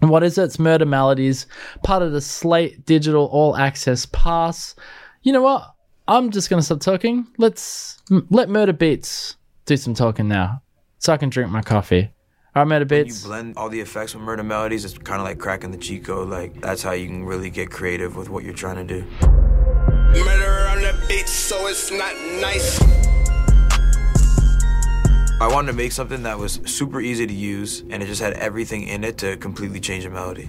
And 0.00 0.10
what 0.10 0.22
is 0.22 0.36
it? 0.38 0.44
It's 0.44 0.56
Murda 0.58 0.86
Melodies, 0.86 1.46
part 1.82 2.02
of 2.02 2.12
the 2.12 2.20
Slate 2.20 2.84
Digital 2.84 3.26
All 3.26 3.56
Access 3.56 4.06
Pass. 4.06 4.74
You 5.22 5.32
know 5.32 5.42
what? 5.42 5.74
I'm 6.08 6.30
just 6.30 6.50
gonna 6.50 6.62
stop 6.62 6.80
talking. 6.80 7.26
Let's 7.38 7.98
let 8.30 8.48
Murda 8.48 8.72
Beatz 8.72 9.36
do 9.64 9.76
some 9.76 9.94
talking 9.94 10.28
now, 10.28 10.62
so 10.98 11.12
I 11.12 11.16
can 11.16 11.30
drink 11.30 11.50
my 11.50 11.62
coffee. 11.62 12.10
All 12.54 12.64
right, 12.64 12.82
Murda 12.82 12.86
Beatz. 12.86 13.22
You 13.22 13.28
blend 13.28 13.56
all 13.56 13.68
the 13.68 13.80
effects 13.80 14.14
with 14.14 14.22
Murda 14.22 14.44
Melodies. 14.44 14.84
It's 14.84 14.96
kind 14.98 15.20
of 15.20 15.26
like 15.26 15.38
cracking 15.38 15.72
the 15.72 15.78
cheat 15.78 16.04
code. 16.04 16.28
Like 16.28 16.60
that's 16.60 16.82
how 16.82 16.92
you 16.92 17.06
can 17.06 17.24
really 17.24 17.50
get 17.50 17.70
creative 17.70 18.16
with 18.16 18.28
what 18.28 18.44
you're 18.44 18.54
trying 18.54 18.86
to 18.86 19.00
do. 19.00 19.04
Murder 19.26 20.68
on 20.68 20.82
the 20.82 20.94
beat, 21.08 21.28
so 21.28 21.66
it's 21.66 21.90
not 21.90 22.14
nice. 22.40 22.78
I 25.38 25.48
wanted 25.52 25.72
to 25.72 25.76
make 25.76 25.92
something 25.92 26.22
that 26.22 26.38
was 26.38 26.60
super 26.64 27.00
easy 27.00 27.26
to 27.26 27.34
use, 27.34 27.84
and 27.90 28.02
it 28.02 28.06
just 28.06 28.22
had 28.22 28.32
everything 28.34 28.84
in 28.84 29.04
it 29.04 29.18
to 29.18 29.36
completely 29.36 29.80
change 29.80 30.04
a 30.04 30.10
melody. 30.10 30.48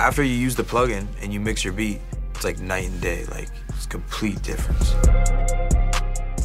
after 0.00 0.24
you 0.24 0.34
use 0.34 0.56
the 0.56 0.64
plugin 0.64 1.06
and 1.22 1.32
you 1.32 1.38
mix 1.38 1.62
your 1.62 1.72
beat, 1.72 2.00
it's 2.34 2.42
like 2.42 2.58
night 2.58 2.88
and 2.88 3.00
day. 3.00 3.24
Like 3.26 3.48
it's 3.68 3.86
complete 3.86 4.42
difference. 4.42 4.94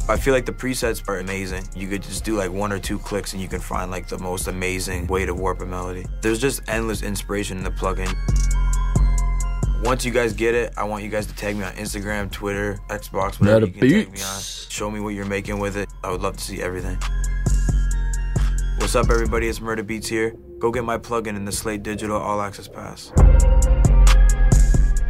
I 0.07 0.17
feel 0.17 0.35
like 0.35 0.45
the 0.45 0.53
presets 0.53 1.01
are 1.07 1.17
amazing. 1.17 1.63
You 1.73 1.87
could 1.87 2.03
just 2.03 2.23
do 2.23 2.35
like 2.35 2.51
one 2.51 2.71
or 2.71 2.77
two 2.77 2.99
clicks 2.99 3.33
and 3.33 3.41
you 3.41 3.47
can 3.47 3.59
find 3.59 3.89
like 3.89 4.07
the 4.07 4.19
most 4.19 4.47
amazing 4.47 5.07
way 5.07 5.25
to 5.25 5.33
warp 5.33 5.61
a 5.61 5.65
melody. 5.65 6.05
There's 6.21 6.39
just 6.39 6.61
endless 6.67 7.01
inspiration 7.01 7.57
in 7.57 7.63
the 7.63 7.71
plugin. 7.71 8.13
Once 9.85 10.03
you 10.03 10.09
guys 10.09 10.33
get 10.33 10.55
it, 10.55 10.73
I 10.75 10.83
want 10.83 11.03
you 11.03 11.11
guys 11.11 11.27
to 11.27 11.35
tag 11.35 11.55
me 11.55 11.63
on 11.63 11.71
Instagram, 11.73 12.31
Twitter, 12.31 12.79
Xbox, 12.89 13.39
whatever 13.39 13.67
you 13.67 13.71
can 13.71 13.81
tag 13.81 14.11
me 14.11 14.19
on. 14.19 14.41
Show 14.41 14.89
me 14.89 14.99
what 14.99 15.09
you're 15.09 15.25
making 15.25 15.59
with 15.59 15.77
it. 15.77 15.87
I 16.03 16.09
would 16.09 16.21
love 16.21 16.37
to 16.37 16.43
see 16.43 16.59
everything. 16.59 16.97
What's 18.79 18.95
up, 18.95 19.11
everybody? 19.11 19.47
It's 19.47 19.59
Murda 19.59 19.83
Beatz 19.83 20.07
here. 20.07 20.35
Go 20.57 20.71
get 20.71 20.83
my 20.83 20.97
plugin 20.97 21.35
in 21.35 21.45
the 21.45 21.51
Slate 21.51 21.83
Digital 21.83 22.17
All 22.17 22.41
Access 22.41 22.67
Pass. 22.67 23.11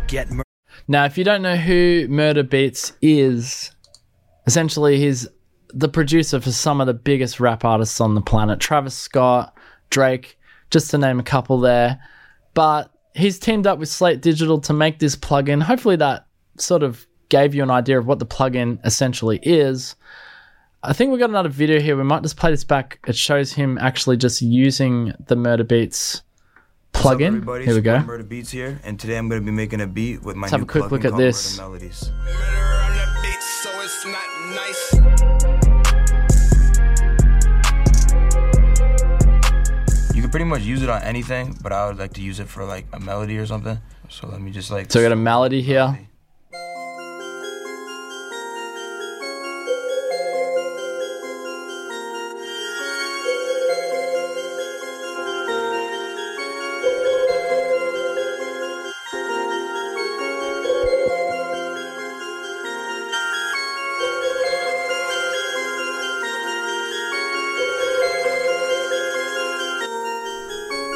Get 0.08 0.30
mur- 0.30 0.44
now, 0.90 1.06
if 1.06 1.18
you 1.18 1.24
don't 1.24 1.42
know 1.42 1.56
who 1.56 2.10
Murda 2.10 2.44
Beatz 2.44 2.92
is, 3.02 3.72
essentially 4.46 4.98
he's 5.00 5.26
the 5.70 5.88
producer 5.88 6.42
for 6.42 6.52
some 6.52 6.82
of 6.82 6.88
the 6.88 6.94
biggest 6.94 7.40
rap 7.40 7.64
artists 7.64 8.02
on 8.02 8.14
the 8.14 8.22
planet 8.22 8.60
Travis 8.60 8.94
Scott, 8.94 9.56
Drake, 9.90 10.38
just 10.70 10.92
to 10.92 10.98
name 10.98 11.18
a 11.18 11.24
couple 11.24 11.62
there. 11.62 11.98
But 12.54 12.92
he's 13.16 13.40
teamed 13.40 13.66
up 13.66 13.80
with 13.80 13.90
Slate 13.90 14.22
Digital 14.22 14.60
to 14.62 14.74
make 14.74 15.00
this 15.00 15.16
plugin. 15.16 15.64
Hopefully, 15.64 15.96
that 15.96 16.28
sort 16.58 16.84
of 16.84 17.08
gave 17.30 17.56
you 17.56 17.64
an 17.64 17.72
idea 17.72 17.98
of 17.98 18.06
what 18.06 18.20
the 18.20 18.26
plugin 18.26 18.86
essentially 18.86 19.40
is. 19.42 19.96
I 20.84 20.94
think 20.94 21.10
we've 21.10 21.20
got 21.20 21.32
another 21.32 21.50
video 21.50 21.80
here. 21.80 21.98
We 21.98 22.04
might 22.04 22.22
just 22.22 22.38
play 22.38 22.52
this 22.52 22.64
back. 22.64 23.00
It 23.08 23.16
shows 23.16 23.52
him 23.52 23.80
actually 23.80 24.18
just 24.18 24.42
using 24.42 25.14
the 25.28 25.36
Murda 25.36 25.64
Beatz 25.64 26.22
plugin. 26.94 27.42
Up, 27.42 27.64
here 27.64 27.74
we 27.74 27.82
go. 27.82 27.98
Murda 27.98 28.24
Beatz 28.24 28.52
here, 28.52 28.80
and 28.84 29.00
today 29.00 29.18
I'm 29.18 29.28
going 29.28 29.42
to 29.42 29.46
be 29.46 29.52
making 29.52 29.82
a 29.82 29.88
beat 29.88 30.22
with 30.22 30.36
my 30.36 30.44
Let's 30.44 30.52
have 30.52 30.62
a 30.62 30.66
quick 30.66 30.92
look 30.92 31.06
at 31.06 31.18
this. 31.18 31.58
Melodies. 31.58 32.12
Pretty 40.36 40.44
much 40.44 40.64
use 40.64 40.84
it 40.84 40.90
on 40.90 41.02
anything, 41.04 41.58
but 41.64 41.72
I 41.72 41.88
would 41.88 41.98
like 41.98 42.12
to 42.16 42.22
use 42.22 42.42
it 42.42 42.50
for 42.50 42.66
like 42.66 42.86
a 42.92 43.00
melody 43.00 43.38
or 43.38 43.46
something. 43.46 43.80
So 44.10 44.28
let 44.28 44.42
me 44.42 44.52
just 44.52 44.70
like. 44.70 44.92
So 44.92 45.00
we 45.00 45.06
got 45.06 45.14
a 45.14 45.16
melody 45.16 45.62
here. 45.62 45.98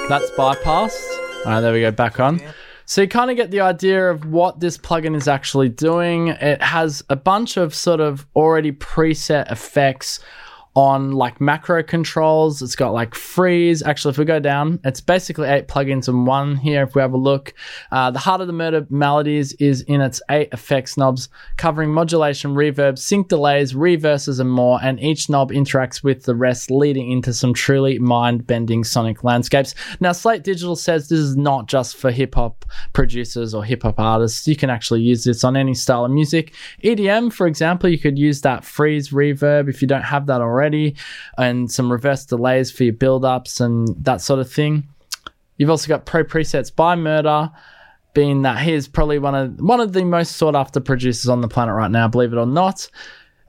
That's 0.09 0.31
bypassed. 0.31 1.45
All 1.45 1.51
right, 1.51 1.61
there 1.61 1.71
we 1.71 1.81
go, 1.81 1.91
back 1.91 2.19
on. 2.19 2.41
So 2.85 3.03
you 3.03 3.07
kind 3.07 3.29
of 3.29 3.37
get 3.37 3.51
the 3.51 3.61
idea 3.61 4.09
of 4.09 4.25
what 4.25 4.59
this 4.59 4.75
plugin 4.75 5.15
is 5.15 5.27
actually 5.27 5.69
doing. 5.69 6.29
It 6.29 6.63
has 6.63 7.03
a 7.09 7.15
bunch 7.15 7.57
of 7.57 7.75
sort 7.75 7.99
of 7.99 8.25
already 8.35 8.71
preset 8.71 9.51
effects 9.51 10.19
on 10.75 11.11
like 11.11 11.41
macro 11.41 11.83
controls. 11.83 12.61
It's 12.61 12.75
got 12.75 12.93
like 12.93 13.15
freeze. 13.15 13.81
Actually, 13.81 14.11
if 14.11 14.17
we 14.17 14.25
go 14.25 14.39
down, 14.39 14.79
it's 14.83 15.01
basically 15.01 15.49
eight 15.49 15.67
plugins 15.67 16.07
in 16.07 16.25
one 16.25 16.55
here. 16.55 16.83
If 16.83 16.95
we 16.95 17.01
have 17.01 17.13
a 17.13 17.17
look, 17.17 17.53
uh, 17.91 18.11
the 18.11 18.19
heart 18.19 18.41
of 18.41 18.47
the 18.47 18.53
Murda 18.53 18.89
Melodies 18.89 19.53
is 19.53 19.81
in 19.81 19.99
its 19.99 20.21
eight 20.29 20.49
effects 20.53 20.95
knobs, 20.95 21.29
covering 21.57 21.91
modulation, 21.91 22.53
reverb, 22.53 22.97
sync 22.97 23.27
delays, 23.27 23.75
reverses, 23.75 24.39
and 24.39 24.49
more. 24.49 24.79
And 24.81 24.99
each 25.01 25.29
knob 25.29 25.51
interacts 25.51 26.03
with 26.03 26.23
the 26.23 26.35
rest, 26.35 26.71
leading 26.71 27.11
into 27.11 27.33
some 27.33 27.53
truly 27.53 27.99
mind 27.99 28.45
bending 28.47 28.83
sonic 28.83 29.23
landscapes. 29.23 29.75
Now, 29.99 30.11
Slate 30.11 30.43
Digital 30.43 30.75
says 30.75 31.09
this 31.09 31.19
is 31.19 31.35
not 31.35 31.67
just 31.67 31.97
for 31.97 32.11
hip 32.11 32.35
hop 32.35 32.65
producers 32.93 33.53
or 33.53 33.63
hip 33.63 33.83
hop 33.83 33.99
artists. 33.99 34.47
You 34.47 34.55
can 34.55 34.69
actually 34.69 35.01
use 35.01 35.23
this 35.23 35.43
on 35.43 35.57
any 35.57 35.73
style 35.73 36.05
of 36.05 36.11
music. 36.11 36.53
EDM, 36.83 37.33
for 37.33 37.47
example, 37.47 37.89
you 37.89 37.97
could 37.97 38.17
use 38.17 38.41
that 38.41 38.63
freeze 38.63 39.09
reverb 39.09 39.69
if 39.69 39.81
you 39.81 39.87
don't 39.87 40.03
have 40.03 40.27
that 40.27 40.41
already 40.41 40.68
already, 40.69 40.95
and 41.37 41.71
some 41.71 41.91
reverse 41.91 42.25
delays 42.25 42.71
for 42.71 42.83
your 42.83 42.93
build 42.93 43.25
ups 43.25 43.59
and 43.59 43.87
that 44.03 44.21
sort 44.21 44.39
of 44.39 44.51
thing. 44.51 44.87
You've 45.57 45.69
also 45.69 45.87
got 45.87 46.05
pro 46.05 46.23
presets 46.23 46.73
by 46.73 46.95
Murda, 46.95 47.51
being 48.13 48.41
that 48.43 48.61
he 48.61 48.73
is 48.73 48.87
probably 48.87 49.19
one 49.19 49.35
of 49.35 49.59
one 49.59 49.79
of 49.79 49.93
the 49.93 50.03
most 50.05 50.35
sought 50.37 50.55
after 50.55 50.79
producers 50.79 51.29
on 51.29 51.41
the 51.41 51.47
planet 51.47 51.75
right 51.75 51.91
now, 51.91 52.07
believe 52.07 52.33
it 52.33 52.37
or 52.37 52.45
not. 52.45 52.89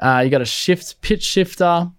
Uh, 0.01 0.23
you 0.25 0.31
got 0.31 0.41
a 0.41 0.47
shift 0.47 1.01
pitch 1.03 1.23
shifter, 1.23 1.91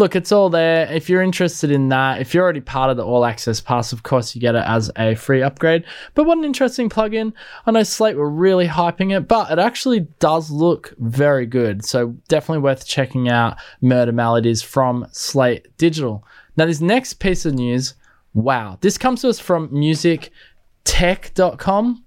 look, 0.00 0.16
it's 0.16 0.32
all 0.32 0.50
there. 0.50 0.90
If 0.90 1.08
you're 1.08 1.22
interested 1.22 1.70
in 1.70 1.90
that, 1.90 2.20
if 2.20 2.34
you're 2.34 2.42
already 2.42 2.60
part 2.60 2.90
of 2.90 2.96
the 2.96 3.04
All 3.04 3.24
Access 3.24 3.60
Pass, 3.60 3.92
of 3.92 4.02
course, 4.02 4.34
you 4.34 4.40
get 4.40 4.56
it 4.56 4.64
as 4.66 4.90
a 4.96 5.14
free 5.14 5.40
upgrade. 5.42 5.84
But 6.14 6.24
what 6.24 6.38
an 6.38 6.44
interesting 6.44 6.88
plugin. 6.88 7.32
I 7.66 7.70
know 7.70 7.84
Slate 7.84 8.16
were 8.16 8.28
really 8.28 8.66
hyping 8.66 9.16
it, 9.16 9.28
but 9.28 9.52
it 9.52 9.60
actually 9.60 10.00
does 10.18 10.50
look 10.50 10.92
very 10.98 11.46
good. 11.46 11.84
So 11.84 12.16
definitely 12.26 12.62
worth 12.62 12.84
checking 12.86 13.28
out 13.28 13.58
Murda 13.82 14.12
Melodies 14.12 14.62
from 14.62 15.06
Slate 15.12 15.68
Digital. 15.76 16.26
Now, 16.56 16.66
this 16.66 16.80
next 16.80 17.20
piece 17.20 17.46
of 17.46 17.54
news, 17.54 17.94
wow, 18.34 18.76
this 18.80 18.98
comes 18.98 19.20
to 19.20 19.28
us 19.28 19.38
from 19.38 19.68
musictech.com. 19.68 22.04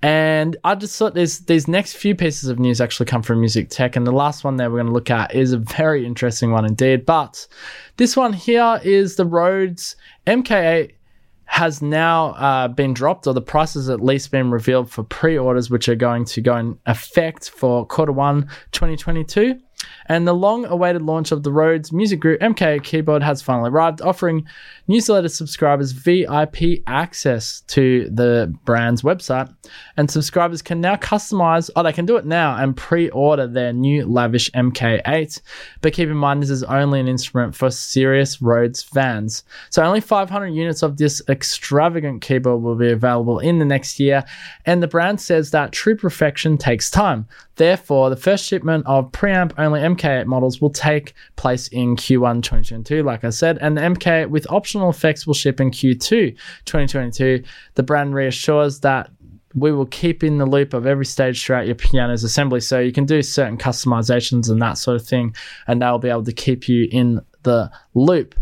And 0.00 0.56
I 0.62 0.76
just 0.76 0.96
thought 0.96 1.14
these 1.14 1.40
these 1.40 1.66
next 1.66 1.94
few 1.94 2.14
pieces 2.14 2.48
of 2.48 2.60
news 2.60 2.80
actually 2.80 3.06
come 3.06 3.22
from 3.22 3.40
Music 3.40 3.68
Tech, 3.68 3.96
and 3.96 4.06
the 4.06 4.12
last 4.12 4.44
one 4.44 4.56
that 4.56 4.70
we're 4.70 4.76
going 4.76 4.86
to 4.86 4.92
look 4.92 5.10
at 5.10 5.34
is 5.34 5.52
a 5.52 5.58
very 5.58 6.06
interesting 6.06 6.52
one 6.52 6.64
indeed. 6.64 7.04
But 7.04 7.46
this 7.96 8.16
one 8.16 8.32
here 8.32 8.80
is 8.84 9.16
the 9.16 9.26
Rhodes 9.26 9.96
MK8 10.26 10.92
has 11.46 11.82
now 11.82 12.26
uh, 12.34 12.68
been 12.68 12.94
dropped, 12.94 13.26
or 13.26 13.34
the 13.34 13.40
price 13.40 13.74
has 13.74 13.88
at 13.90 14.00
least 14.00 14.30
been 14.30 14.50
revealed 14.52 14.88
for 14.88 15.02
pre-orders, 15.02 15.68
which 15.70 15.88
are 15.88 15.96
going 15.96 16.24
to 16.26 16.40
go 16.40 16.56
in 16.56 16.78
effect 16.86 17.50
for 17.50 17.84
quarter 17.84 18.12
one 18.12 18.42
2022. 18.70 19.58
And 20.08 20.26
the 20.26 20.32
long 20.32 20.64
awaited 20.64 21.02
launch 21.02 21.32
of 21.32 21.42
the 21.42 21.52
Rhodes 21.52 21.92
Music 21.92 22.20
Group 22.20 22.40
MK 22.40 22.82
keyboard 22.82 23.22
has 23.22 23.42
finally 23.42 23.70
arrived, 23.70 24.00
offering 24.00 24.46
newsletter 24.88 25.28
subscribers 25.28 25.92
VIP 25.92 26.82
access 26.86 27.60
to 27.62 28.08
the 28.10 28.52
brand's 28.64 29.02
website. 29.02 29.54
And 29.96 30.10
subscribers 30.10 30.62
can 30.62 30.80
now 30.80 30.96
customize, 30.96 31.70
oh, 31.76 31.82
they 31.82 31.92
can 31.92 32.06
do 32.06 32.16
it 32.16 32.24
now 32.24 32.56
and 32.56 32.76
pre 32.76 33.10
order 33.10 33.46
their 33.46 33.72
new 33.72 34.06
lavish 34.06 34.50
MK8. 34.52 35.40
But 35.82 35.92
keep 35.92 36.08
in 36.08 36.16
mind, 36.16 36.42
this 36.42 36.50
is 36.50 36.64
only 36.64 37.00
an 37.00 37.08
instrument 37.08 37.54
for 37.54 37.70
serious 37.70 38.40
Rhodes 38.40 38.82
fans. 38.82 39.44
So 39.70 39.82
only 39.82 40.00
500 40.00 40.48
units 40.48 40.82
of 40.82 40.96
this 40.96 41.22
extravagant 41.28 42.22
keyboard 42.22 42.62
will 42.62 42.76
be 42.76 42.90
available 42.90 43.38
in 43.38 43.58
the 43.58 43.64
next 43.64 44.00
year. 44.00 44.24
And 44.64 44.82
the 44.82 44.88
brand 44.88 45.20
says 45.20 45.50
that 45.50 45.72
true 45.72 45.96
perfection 45.96 46.56
takes 46.56 46.90
time. 46.90 47.26
Therefore, 47.56 48.08
the 48.08 48.16
first 48.16 48.44
shipment 48.44 48.86
of 48.86 49.10
preamp 49.10 49.52
only 49.58 49.82
MK8 49.98 50.26
models 50.26 50.60
will 50.60 50.70
take 50.70 51.14
place 51.36 51.68
in 51.68 51.96
Q1 51.96 52.42
2022, 52.42 53.02
like 53.02 53.24
I 53.24 53.30
said, 53.30 53.58
and 53.60 53.76
the 53.76 53.82
MK8 53.82 54.30
with 54.30 54.50
optional 54.50 54.90
effects 54.90 55.26
will 55.26 55.34
ship 55.34 55.60
in 55.60 55.70
Q2 55.70 56.36
2022. 56.64 57.42
The 57.74 57.82
brand 57.82 58.14
reassures 58.14 58.80
that 58.80 59.10
we 59.54 59.72
will 59.72 59.86
keep 59.86 60.22
in 60.22 60.38
the 60.38 60.46
loop 60.46 60.74
of 60.74 60.86
every 60.86 61.06
stage 61.06 61.44
throughout 61.44 61.66
your 61.66 61.74
piano's 61.74 62.22
assembly 62.22 62.60
so 62.60 62.78
you 62.78 62.92
can 62.92 63.06
do 63.06 63.22
certain 63.22 63.56
customizations 63.56 64.50
and 64.50 64.60
that 64.62 64.78
sort 64.78 65.00
of 65.00 65.06
thing, 65.06 65.34
and 65.66 65.82
they'll 65.82 65.98
be 65.98 66.08
able 66.08 66.24
to 66.24 66.32
keep 66.32 66.68
you 66.68 66.88
in 66.90 67.20
the 67.42 67.70
loop. 67.94 68.34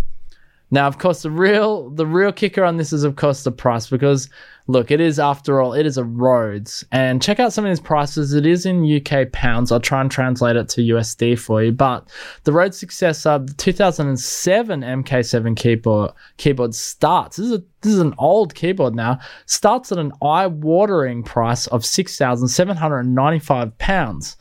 Now, 0.70 0.88
of 0.88 0.98
course, 0.98 1.22
the 1.22 1.31
real 1.31 1.90
the 1.90 2.07
real 2.07 2.33
kicker 2.33 2.64
on 2.64 2.76
this 2.76 2.92
is 2.92 3.05
of 3.05 3.16
course 3.16 3.44
the 3.44 3.52
price 3.52 3.88
because 3.88 4.29
look, 4.66 4.90
it 4.90 5.00
is 5.00 5.20
after 5.20 5.61
all, 5.61 5.72
it 5.72 5.87
is 5.87 5.96
a 5.96 6.05
Rhodes. 6.05 6.85
And 6.90 7.22
check 7.22 7.38
out 7.38 7.52
some 7.52 7.64
of 7.64 7.70
these 7.70 7.81
prices. 7.81 8.33
It 8.33 8.46
is 8.46 8.66
in 8.66 8.85
UK 8.85 9.31
pounds. 9.31 9.70
I'll 9.70 9.79
try 9.79 10.00
and 10.00 10.11
translate 10.11 10.57
it 10.57 10.68
to 10.70 10.81
USD 10.81 11.38
for 11.38 11.62
you. 11.62 11.70
But 11.70 12.09
the 12.44 12.52
Rhodes 12.52 12.76
successor, 12.79 13.38
the 13.38 13.52
2007 13.55 14.81
MK7 14.81 15.57
keyboard 15.57 16.11
keyboard 16.37 16.74
starts. 16.74 17.37
This 17.37 17.46
is 17.46 17.52
a, 17.52 17.62
this 17.83 17.92
is 17.92 18.00
an 18.00 18.14
old 18.18 18.55
keyboard 18.55 18.94
now. 18.94 19.20
Starts 19.46 19.92
at 19.92 19.98
an 19.98 20.12
eye-watering 20.20 21.22
price 21.22 21.68
of 21.68 21.85
six 21.85 22.16
thousand 22.16 22.48
seven 22.48 22.76
hundred 22.76 23.05
ninety-five 23.05 23.79
pounds. 23.79 24.37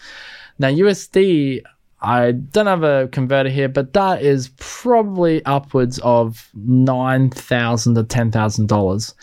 Now 0.57 0.69
USD 0.69 1.61
I 2.05 2.33
don't 2.33 2.67
have 2.67 2.83
a 2.83 3.07
converter 3.11 3.49
here, 3.49 3.67
but 3.67 3.93
that 3.93 4.21
is 4.21 4.51
probably 4.57 5.43
upwards 5.45 5.99
of 6.03 6.49
nine 6.53 7.31
thousand 7.31 7.95
to 7.95 8.03
ten 8.03 8.31
thousand 8.31 8.67
dollars. 8.67 9.15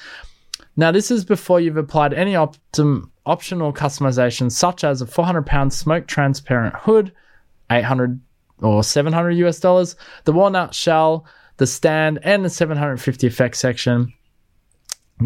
Now, 0.76 0.90
this 0.90 1.10
is 1.10 1.24
before 1.24 1.60
you've 1.60 1.76
applied 1.76 2.12
any 2.12 2.32
optim- 2.32 3.08
optional 3.24 3.72
customizations, 3.72 4.52
such 4.52 4.84
as 4.84 5.00
a 5.00 5.06
400 5.06 5.46
pound 5.46 5.72
smoke 5.72 6.06
transparent 6.06 6.74
hood, 6.74 7.12
800 7.70 8.20
or 8.60 8.82
700 8.82 9.30
US 9.32 9.60
dollars, 9.60 9.96
the 10.24 10.32
walnut 10.32 10.74
shell, 10.74 11.26
the 11.58 11.66
stand, 11.66 12.18
and 12.22 12.44
the 12.44 12.50
750 12.50 13.26
effects 13.26 13.58
section. 13.58 14.12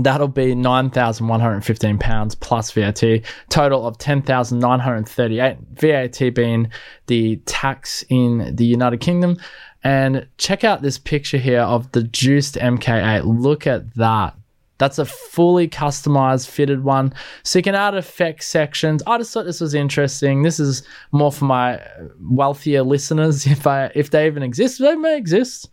That'll 0.03 0.29
be 0.29 0.55
nine 0.55 0.91
thousand 0.91 1.29
one 1.29 1.41
hundred 1.41 1.65
fifteen 1.65 1.99
pounds 1.99 2.35
plus 2.35 2.71
VAT. 2.73 3.03
Total 3.51 3.87
of 3.87 3.99
ten 3.99 4.23
thousand 4.23 4.59
nine 4.59 4.81
hundred 4.81 5.09
thirty-eight. 5.09 5.59
VAT 5.73 6.35
being 6.35 6.71
the 7.07 7.37
tax 7.47 8.05
in 8.09 8.55
the 8.55 8.65
United 8.65 9.01
Kingdom. 9.01 9.37
And 9.85 10.27
check 10.39 10.65
out 10.65 10.83
this 10.83 10.99
picture 10.99 11.39
here 11.39 11.61
of 11.61 11.93
the 11.93 12.03
juiced 12.03 12.57
MK8. 12.57 13.23
Look 13.25 13.67
at 13.67 13.95
that. 13.95 14.35
That's 14.79 14.99
a 14.99 15.07
fully 15.07 15.69
customized, 15.69 16.49
fitted 16.49 16.85
one. 16.85 17.15
So 17.45 17.59
you 17.59 17.63
can 17.63 17.75
add 17.75 17.95
effect 17.95 18.45
sections. 18.45 19.03
I 19.07 19.17
just 19.17 19.33
thought 19.33 19.47
this 19.47 19.61
was 19.61 19.75
interesting. 19.75 20.43
This 20.43 20.61
is 20.61 20.83
more 21.13 21.33
for 21.33 21.47
my 21.47 21.81
wealthier 22.21 22.83
listeners, 22.83 23.47
if 23.47 23.67
I 23.67 23.91
if 23.95 24.11
they 24.11 24.27
even 24.27 24.43
exist. 24.43 24.81
They 24.81 24.97
may 24.97 25.17
exist. 25.17 25.71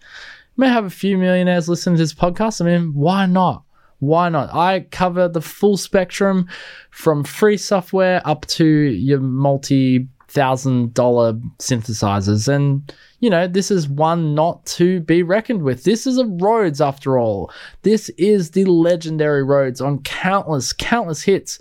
May 0.56 0.70
have 0.70 0.86
a 0.86 0.90
few 0.90 1.18
millionaires 1.18 1.68
listening 1.68 1.96
to 1.96 2.04
this 2.04 2.14
podcast. 2.14 2.62
I 2.62 2.66
mean, 2.66 2.94
why 2.94 3.26
not? 3.26 3.64
Why 4.00 4.30
not? 4.30 4.54
I 4.54 4.82
cover 4.92 5.28
the 5.28 5.42
full 5.42 5.78
spectrum 5.78 6.48
from 6.92 7.24
free 7.24 7.58
software 7.58 8.22
up 8.26 8.46
to 8.48 8.66
your 8.66 9.20
multi 9.20 10.08
thousand 10.34 10.94
dollar 10.94 11.34
synthesizers. 11.60 12.54
And, 12.54 12.94
you 13.20 13.30
know, 13.30 13.48
this 13.48 13.72
is 13.72 13.88
one 13.88 14.36
not 14.36 14.66
to 14.66 15.00
be 15.02 15.24
reckoned 15.24 15.62
with. 15.62 15.84
This 15.84 16.06
is 16.08 16.18
a 16.18 16.26
Rhodes 16.26 16.82
after 16.82 17.18
all. 17.20 17.52
This 17.84 18.10
is 18.18 18.52
the 18.52 18.66
legendary 18.66 19.44
Rhodes 19.44 19.80
on 19.80 20.02
countless, 20.02 20.74
countless 20.74 21.22
hits. 21.22 21.60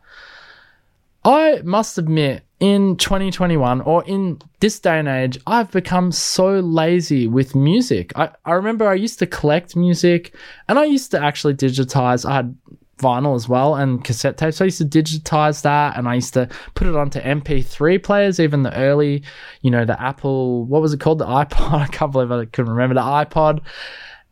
I 1.25 1.61
must 1.65 1.99
admit, 1.99 2.45
in 2.61 2.97
2021 2.97 3.81
or 3.83 4.05
in 4.05 4.41
this 4.61 4.81
day 4.81 4.99
and 4.99 5.09
age, 5.09 5.39
I've 5.47 5.71
become 5.71 6.11
so 6.11 6.59
lazy 6.59 7.29
with 7.29 7.55
music. 7.55 8.13
I, 8.17 8.31
I 8.45 8.53
remember 8.53 8.89
I 8.89 8.95
used 8.95 9.19
to 9.21 9.27
collect 9.27 9.77
music 9.77 10.35
and 10.69 10.79
I 10.79 10.85
used 10.85 11.11
to 11.13 11.23
actually 11.23 11.55
digitize. 11.55 12.29
I 12.29 12.35
had 12.35 12.57
vinyl 12.99 13.37
as 13.37 13.49
well 13.49 13.77
and 13.77 14.03
cassette 14.03 14.37
tapes. 14.37 14.61
I 14.61 14.65
used 14.65 14.79
to 14.79 14.85
digitize 14.85 15.63
that 15.63 15.97
and 15.97 16.09
I 16.09 16.17
used 16.17 16.35
to 16.35 16.49
put 16.75 16.89
it 16.89 16.97
onto 16.97 17.21
MP3 17.21 18.03
players, 18.03 18.41
even 18.41 18.65
the 18.65 18.77
early, 18.77 19.23
you 19.63 19.71
know, 19.71 19.85
the 19.85 20.01
Apple, 20.03 20.65
what 20.65 20.83
was 20.83 20.93
it 20.93 21.01
called? 21.01 21.19
The 21.19 21.27
iPod. 21.27 21.73
I 21.73 21.87
can't 21.87 22.11
believe 22.11 22.33
I 22.33 22.45
couldn't 22.47 22.73
remember 22.73 22.95
the 22.95 23.01
iPod. 23.03 23.61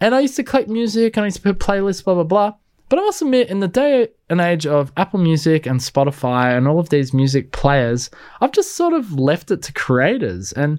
And 0.01 0.14
I 0.14 0.20
used 0.20 0.37
to 0.37 0.42
collect 0.42 0.68
music 0.68 1.16
and 1.16 1.22
I 1.22 1.29
used 1.29 1.37
to 1.38 1.42
put 1.42 1.61
playlists, 1.61 2.05
blah, 2.05 2.14
blah, 2.14 2.25
blah. 2.25 2.55
But 2.88 2.99
I 2.99 3.03
must 3.03 3.22
admit, 3.22 3.49
in 3.49 3.61
the 3.61 3.68
day 3.68 4.09
and 4.31 4.40
age 4.40 4.66
of 4.66 4.92
Apple 4.96 5.18
Music 5.18 5.66
and 5.66 5.81
Spotify 5.81 6.57
and 6.57 6.68
all 6.68 6.79
of 6.79 6.88
these 6.88 7.12
music 7.12 7.53
players, 7.53 8.11
I've 8.40 8.53
just 8.53 8.77
sort 8.77 8.92
of 8.92 9.18
left 9.18 9.51
it 9.51 9.62
to 9.62 9.72
creators. 9.72 10.53
And 10.53 10.79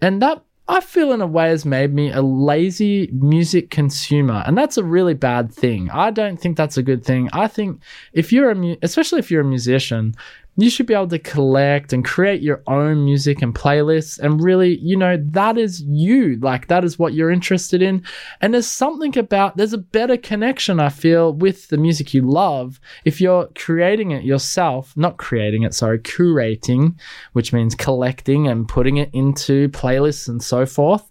and 0.00 0.20
that 0.20 0.42
I 0.66 0.80
feel 0.80 1.12
in 1.12 1.20
a 1.20 1.26
way 1.26 1.50
has 1.50 1.66
made 1.66 1.92
me 1.92 2.10
a 2.10 2.22
lazy 2.22 3.10
music 3.12 3.70
consumer, 3.70 4.42
and 4.46 4.56
that's 4.56 4.78
a 4.78 4.84
really 4.84 5.12
bad 5.12 5.52
thing. 5.52 5.90
I 5.90 6.10
don't 6.10 6.38
think 6.38 6.56
that's 6.56 6.78
a 6.78 6.82
good 6.82 7.04
thing. 7.04 7.28
I 7.34 7.48
think 7.48 7.80
if 8.14 8.32
you're 8.32 8.50
a, 8.50 8.54
mu- 8.54 8.76
especially 8.82 9.18
if 9.18 9.30
you're 9.30 9.42
a 9.42 9.44
musician, 9.44 10.14
you 10.56 10.70
should 10.70 10.86
be 10.86 10.94
able 10.94 11.08
to 11.08 11.18
collect 11.18 11.92
and 11.92 12.04
create 12.04 12.42
your 12.42 12.62
own 12.66 13.04
music 13.04 13.42
and 13.42 13.54
playlists 13.54 14.18
and 14.18 14.42
really 14.42 14.78
you 14.78 14.96
know 14.96 15.16
that 15.30 15.58
is 15.58 15.82
you. 15.82 16.38
Like 16.40 16.68
that 16.68 16.84
is 16.84 16.98
what 16.98 17.14
you're 17.14 17.30
interested 17.30 17.82
in. 17.82 18.04
And 18.40 18.54
there's 18.54 18.66
something 18.66 19.16
about 19.18 19.56
there's 19.56 19.72
a 19.72 19.78
better 19.78 20.16
connection 20.16 20.80
i 20.80 20.88
feel 20.88 21.32
with 21.32 21.68
the 21.68 21.76
music 21.76 22.14
you 22.14 22.22
love 22.22 22.80
if 23.04 23.20
you're 23.20 23.48
creating 23.54 24.10
it 24.10 24.24
yourself 24.24 24.96
not 24.96 25.16
creating 25.16 25.62
it 25.62 25.74
sorry 25.74 25.98
curating 25.98 26.94
which 27.32 27.52
means 27.52 27.74
collecting 27.74 28.48
and 28.48 28.68
putting 28.68 28.96
it 28.96 29.10
into 29.12 29.68
playlists 29.70 30.28
and 30.28 30.42
so 30.42 30.66
forth 30.66 31.10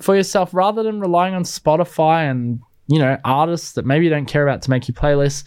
for 0.00 0.16
yourself 0.16 0.52
rather 0.54 0.82
than 0.82 1.00
relying 1.00 1.34
on 1.34 1.42
spotify 1.42 2.30
and 2.30 2.60
you 2.92 2.98
know 2.98 3.16
artists 3.24 3.72
that 3.72 3.86
maybe 3.86 4.04
you 4.04 4.10
don't 4.10 4.26
care 4.26 4.46
about 4.46 4.62
to 4.62 4.70
make 4.70 4.88
your 4.88 4.94
playlists. 4.94 5.44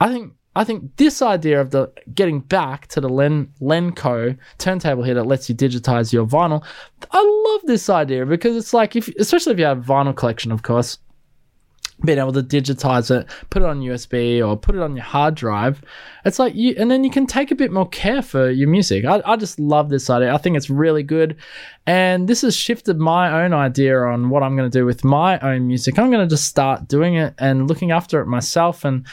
I 0.00 0.08
think 0.08 0.32
I 0.54 0.64
think 0.64 0.96
this 0.96 1.22
idea 1.22 1.60
of 1.60 1.70
the 1.70 1.90
getting 2.14 2.40
back 2.40 2.86
to 2.88 3.00
the 3.00 3.08
Len 3.08 3.50
Lenco 3.60 4.36
turntable 4.58 5.02
here 5.02 5.14
that 5.14 5.26
lets 5.26 5.48
you 5.48 5.54
digitize 5.54 6.12
your 6.12 6.26
vinyl, 6.26 6.62
I 7.10 7.42
love 7.46 7.62
this 7.64 7.88
idea 7.88 8.26
because 8.26 8.56
it's 8.56 8.74
like 8.74 8.94
if 8.94 9.08
especially 9.16 9.54
if 9.54 9.58
you 9.58 9.64
have 9.64 9.78
vinyl 9.78 10.14
collection, 10.14 10.52
of 10.52 10.62
course, 10.62 10.98
being 12.04 12.18
able 12.18 12.32
to 12.32 12.42
digitize 12.42 13.10
it, 13.10 13.28
put 13.50 13.62
it 13.62 13.68
on 13.68 13.80
USB 13.80 14.46
or 14.46 14.56
put 14.56 14.74
it 14.74 14.82
on 14.82 14.96
your 14.96 15.04
hard 15.04 15.34
drive, 15.34 15.82
it's 16.24 16.38
like 16.38 16.54
you 16.54 16.74
and 16.76 16.90
then 16.90 17.02
you 17.02 17.10
can 17.10 17.26
take 17.26 17.50
a 17.50 17.54
bit 17.54 17.72
more 17.72 17.88
care 17.88 18.20
for 18.20 18.50
your 18.50 18.68
music. 18.68 19.06
I, 19.06 19.22
I 19.24 19.36
just 19.36 19.58
love 19.58 19.88
this 19.88 20.10
idea. 20.10 20.34
I 20.34 20.38
think 20.38 20.56
it's 20.56 20.68
really 20.68 21.02
good. 21.02 21.36
And 21.86 22.28
this 22.28 22.42
has 22.42 22.54
shifted 22.54 22.98
my 22.98 23.42
own 23.42 23.54
idea 23.54 23.98
on 24.00 24.28
what 24.28 24.42
I'm 24.42 24.56
going 24.56 24.70
to 24.70 24.78
do 24.78 24.84
with 24.84 25.02
my 25.02 25.38
own 25.40 25.66
music. 25.66 25.98
I'm 25.98 26.10
going 26.10 26.26
to 26.26 26.32
just 26.32 26.48
start 26.48 26.88
doing 26.88 27.14
it 27.14 27.34
and 27.38 27.68
looking 27.68 27.90
after 27.90 28.20
it 28.20 28.26
myself 28.26 28.84
and 28.84 29.06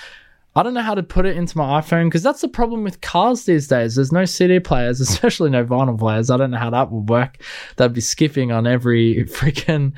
I 0.55 0.63
don't 0.63 0.73
know 0.73 0.81
how 0.81 0.95
to 0.95 1.03
put 1.03 1.25
it 1.25 1.37
into 1.37 1.57
my 1.57 1.79
iPhone 1.79 2.07
because 2.07 2.23
that's 2.23 2.41
the 2.41 2.47
problem 2.47 2.83
with 2.83 3.01
cars 3.01 3.45
these 3.45 3.67
days. 3.67 3.95
There's 3.95 4.11
no 4.11 4.25
CD 4.25 4.59
players, 4.59 4.99
especially 5.01 5.49
no 5.49 5.63
vinyl 5.63 5.97
players. 5.97 6.29
I 6.29 6.37
don't 6.37 6.51
know 6.51 6.57
how 6.57 6.71
that 6.71 6.91
would 6.91 7.09
work. 7.09 7.41
That'd 7.75 7.93
be 7.93 8.01
skipping 8.01 8.51
on 8.51 8.67
every 8.67 9.25
freaking 9.29 9.93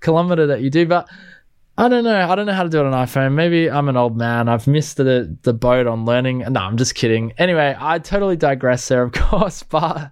kilometer 0.00 0.46
that 0.48 0.60
you 0.60 0.70
do. 0.70 0.86
But 0.86 1.08
I 1.78 1.88
don't 1.88 2.04
know. 2.04 2.28
I 2.28 2.34
don't 2.34 2.46
know 2.46 2.52
how 2.52 2.64
to 2.64 2.68
do 2.68 2.80
it 2.80 2.86
on 2.86 2.92
iPhone. 2.92 3.32
Maybe 3.34 3.70
I'm 3.70 3.88
an 3.88 3.96
old 3.96 4.16
man. 4.16 4.48
I've 4.48 4.66
missed 4.66 4.98
the 4.98 5.36
the 5.42 5.54
boat 5.54 5.86
on 5.86 6.04
learning. 6.04 6.38
No, 6.40 6.60
I'm 6.60 6.76
just 6.76 6.94
kidding. 6.94 7.32
Anyway, 7.38 7.74
I 7.78 7.98
totally 7.98 8.36
digress 8.36 8.86
there, 8.88 9.02
of 9.02 9.12
course. 9.12 9.62
But 9.62 10.10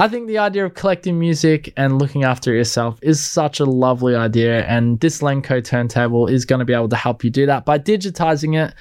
I 0.00 0.08
think 0.08 0.28
the 0.28 0.38
idea 0.38 0.64
of 0.64 0.72
collecting 0.72 1.18
music 1.18 1.74
and 1.76 1.98
looking 1.98 2.24
after 2.24 2.54
yourself 2.54 2.98
is 3.02 3.20
such 3.22 3.60
a 3.60 3.66
lovely 3.66 4.16
idea, 4.16 4.64
and 4.64 4.98
this 5.00 5.20
Lenco 5.20 5.62
turntable 5.62 6.26
is 6.26 6.46
going 6.46 6.60
to 6.60 6.64
be 6.64 6.72
able 6.72 6.88
to 6.88 6.96
help 6.96 7.22
you 7.22 7.28
do 7.28 7.44
that 7.44 7.66
by 7.66 7.78
digitizing 7.78 8.56
it 8.56 8.72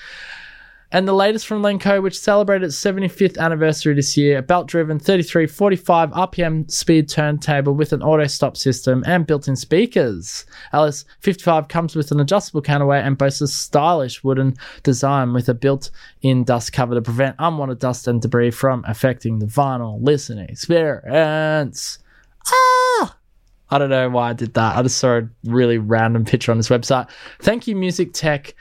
and 0.92 1.08
the 1.08 1.14
latest 1.14 1.46
from 1.46 1.62
Lenco, 1.62 2.02
which 2.02 2.20
celebrated 2.20 2.66
its 2.66 2.84
75th 2.84 3.38
anniversary 3.38 3.94
this 3.94 4.18
year, 4.18 4.40
a 4.40 4.42
belt 4.42 4.68
driven 4.68 4.98
3345 4.98 6.10
RPM 6.10 6.70
speed 6.70 7.08
turntable 7.08 7.74
with 7.74 7.94
an 7.94 8.02
auto 8.02 8.26
stop 8.26 8.58
system 8.58 9.04
and 9.06 9.28
built 9.28 9.48
in 9.48 9.56
speakers. 9.56 10.46
Alice 10.74 11.06
55 11.20 11.68
comes 11.68 11.96
with 11.96 12.12
an 12.12 12.20
adjustable 12.20 12.62
counterweight 12.62 13.06
and 13.06 13.20
boasts 13.20 13.42
a 13.42 13.48
stylish 13.48 14.24
wooden 14.24 14.56
design 14.82 15.32
with 15.34 15.48
a 15.48 15.54
built 15.54 15.92
in 16.24 16.44
dust 16.44 16.74
cover 16.74 16.96
to 16.96 17.02
prevent 17.02 17.36
unwanted 17.38 17.78
dust 17.78 18.08
and 18.08 18.22
debris 18.22 18.52
from 18.52 18.84
affecting 18.88 19.38
the 19.38 19.46
vinyl 19.46 20.02
listening 20.02 20.50
experience. 20.50 22.00
Ah! 22.48 23.16
I 23.70 23.78
don't 23.78 23.92
know 23.92 24.10
why 24.10 24.32
I 24.32 24.34
did 24.34 24.56
that. 24.56 24.76
I 24.76 24.82
just 24.82 24.98
saw 24.98 25.20
a 25.20 25.30
really 25.44 25.78
random 25.78 26.26
picture 26.26 26.52
on 26.52 26.58
this 26.58 26.70
website. 26.70 27.08
Thank 27.40 27.68
you, 27.68 27.76
Music 27.76 28.14
Tech 28.14 28.56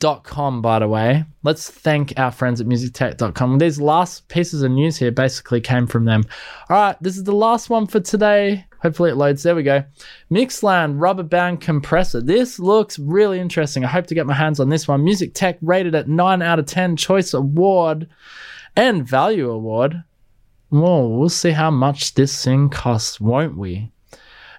musictech.com, 0.00 0.62
by 0.62 0.78
the 0.78 0.88
way. 0.88 1.24
Let's 1.42 1.70
thank 1.70 2.18
our 2.18 2.30
friends 2.30 2.60
at 2.60 2.66
musictech.com. 2.66 3.58
These 3.58 3.80
last 3.80 4.28
pieces 4.28 4.62
of 4.62 4.70
news 4.70 4.96
here 4.96 5.10
basically 5.10 5.60
came 5.60 5.86
from 5.86 6.04
them. 6.04 6.24
All 6.68 6.76
right, 6.76 6.96
this 7.00 7.16
is 7.16 7.24
the 7.24 7.32
last 7.32 7.70
one 7.70 7.86
for 7.86 8.00
today. 8.00 8.66
Hopefully 8.82 9.10
it 9.10 9.16
loads. 9.16 9.42
There 9.42 9.54
we 9.54 9.62
go. 9.62 9.84
Mixland 10.30 11.00
rubber 11.00 11.22
band 11.22 11.60
compressor. 11.60 12.20
This 12.20 12.58
looks 12.58 12.98
really 12.98 13.38
interesting. 13.38 13.84
I 13.84 13.88
hope 13.88 14.06
to 14.06 14.14
get 14.14 14.26
my 14.26 14.34
hands 14.34 14.58
on 14.58 14.70
this 14.70 14.88
one. 14.88 15.04
Music 15.04 15.34
Tech 15.34 15.58
rated 15.60 15.94
at 15.94 16.08
9 16.08 16.42
out 16.42 16.58
of 16.58 16.66
10 16.66 16.96
Choice 16.96 17.34
Award 17.34 18.08
and 18.76 19.06
Value 19.06 19.50
Award. 19.50 20.02
Whoa, 20.70 21.08
we'll 21.08 21.28
see 21.28 21.50
how 21.50 21.70
much 21.70 22.14
this 22.14 22.44
thing 22.44 22.70
costs, 22.70 23.20
won't 23.20 23.56
we? 23.56 23.90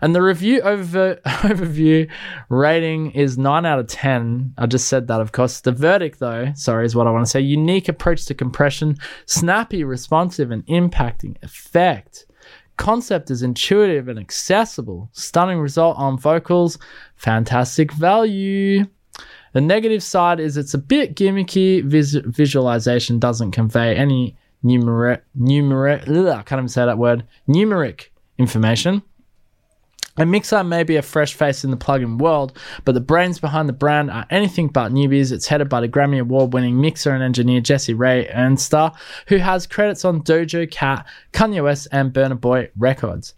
And 0.01 0.15
the 0.15 0.21
review 0.21 0.61
over, 0.61 1.15
overview 1.25 2.09
rating 2.49 3.11
is 3.11 3.37
9 3.37 3.65
out 3.65 3.79
of 3.79 3.87
10. 3.87 4.53
I 4.57 4.65
just 4.65 4.87
said 4.87 5.07
that, 5.07 5.21
of 5.21 5.31
course. 5.31 5.61
The 5.61 5.71
verdict, 5.71 6.19
though, 6.19 6.51
sorry, 6.55 6.85
is 6.85 6.95
what 6.95 7.07
I 7.07 7.11
want 7.11 7.25
to 7.25 7.29
say. 7.29 7.39
Unique 7.39 7.87
approach 7.87 8.25
to 8.25 8.33
compression, 8.33 8.97
snappy, 9.25 9.83
responsive, 9.83 10.51
and 10.51 10.65
impacting 10.67 11.41
effect. 11.43 12.25
Concept 12.77 13.29
is 13.29 13.43
intuitive 13.43 14.07
and 14.07 14.17
accessible. 14.17 15.09
Stunning 15.13 15.59
result 15.59 15.97
on 15.97 16.17
vocals. 16.17 16.79
Fantastic 17.15 17.91
value. 17.91 18.85
The 19.53 19.61
negative 19.61 20.01
side 20.01 20.39
is 20.39 20.57
it's 20.57 20.73
a 20.73 20.79
bit 20.79 21.15
gimmicky. 21.15 21.83
Vis- 21.83 22.15
visualization 22.25 23.19
doesn't 23.19 23.51
convey 23.51 23.95
any 23.95 24.35
numeric, 24.63 25.21
numeric, 25.37 26.07
I 26.31 26.43
can't 26.43 26.59
even 26.59 26.69
say 26.69 26.85
that 26.85 26.97
word, 26.97 27.25
numeric 27.47 28.07
information. 28.37 29.01
A 30.17 30.25
mixer 30.25 30.63
may 30.63 30.83
be 30.83 30.97
a 30.97 31.01
fresh 31.01 31.33
face 31.33 31.63
in 31.63 31.71
the 31.71 31.77
plugin 31.77 32.17
world, 32.17 32.57
but 32.83 32.93
the 32.93 32.99
brains 33.01 33.39
behind 33.39 33.69
the 33.69 33.73
brand 33.73 34.11
are 34.11 34.25
anything 34.29 34.67
but 34.67 34.91
newbies. 34.91 35.31
It's 35.31 35.47
headed 35.47 35.69
by 35.69 35.79
the 35.81 35.87
Grammy 35.87 36.19
Award 36.19 36.53
winning 36.53 36.81
mixer 36.81 37.11
and 37.11 37.23
engineer 37.23 37.61
Jesse 37.61 37.93
Ray 37.93 38.29
Ernster, 38.33 38.93
who 39.27 39.37
has 39.37 39.67
credits 39.67 40.03
on 40.03 40.21
Doja 40.21 40.69
Cat, 40.69 41.05
Kanye 41.31 41.63
West, 41.63 41.87
and 41.91 42.11
Burna 42.11 42.39
Boy 42.39 42.69
Records 42.77 43.33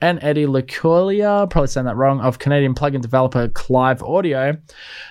and 0.00 0.18
Eddie 0.22 0.46
LaColia, 0.46 1.48
probably 1.50 1.68
saying 1.68 1.86
that 1.86 1.96
wrong, 1.96 2.20
of 2.20 2.38
Canadian 2.38 2.74
plugin 2.74 3.00
developer 3.00 3.48
Clive 3.48 4.02
Audio. 4.02 4.56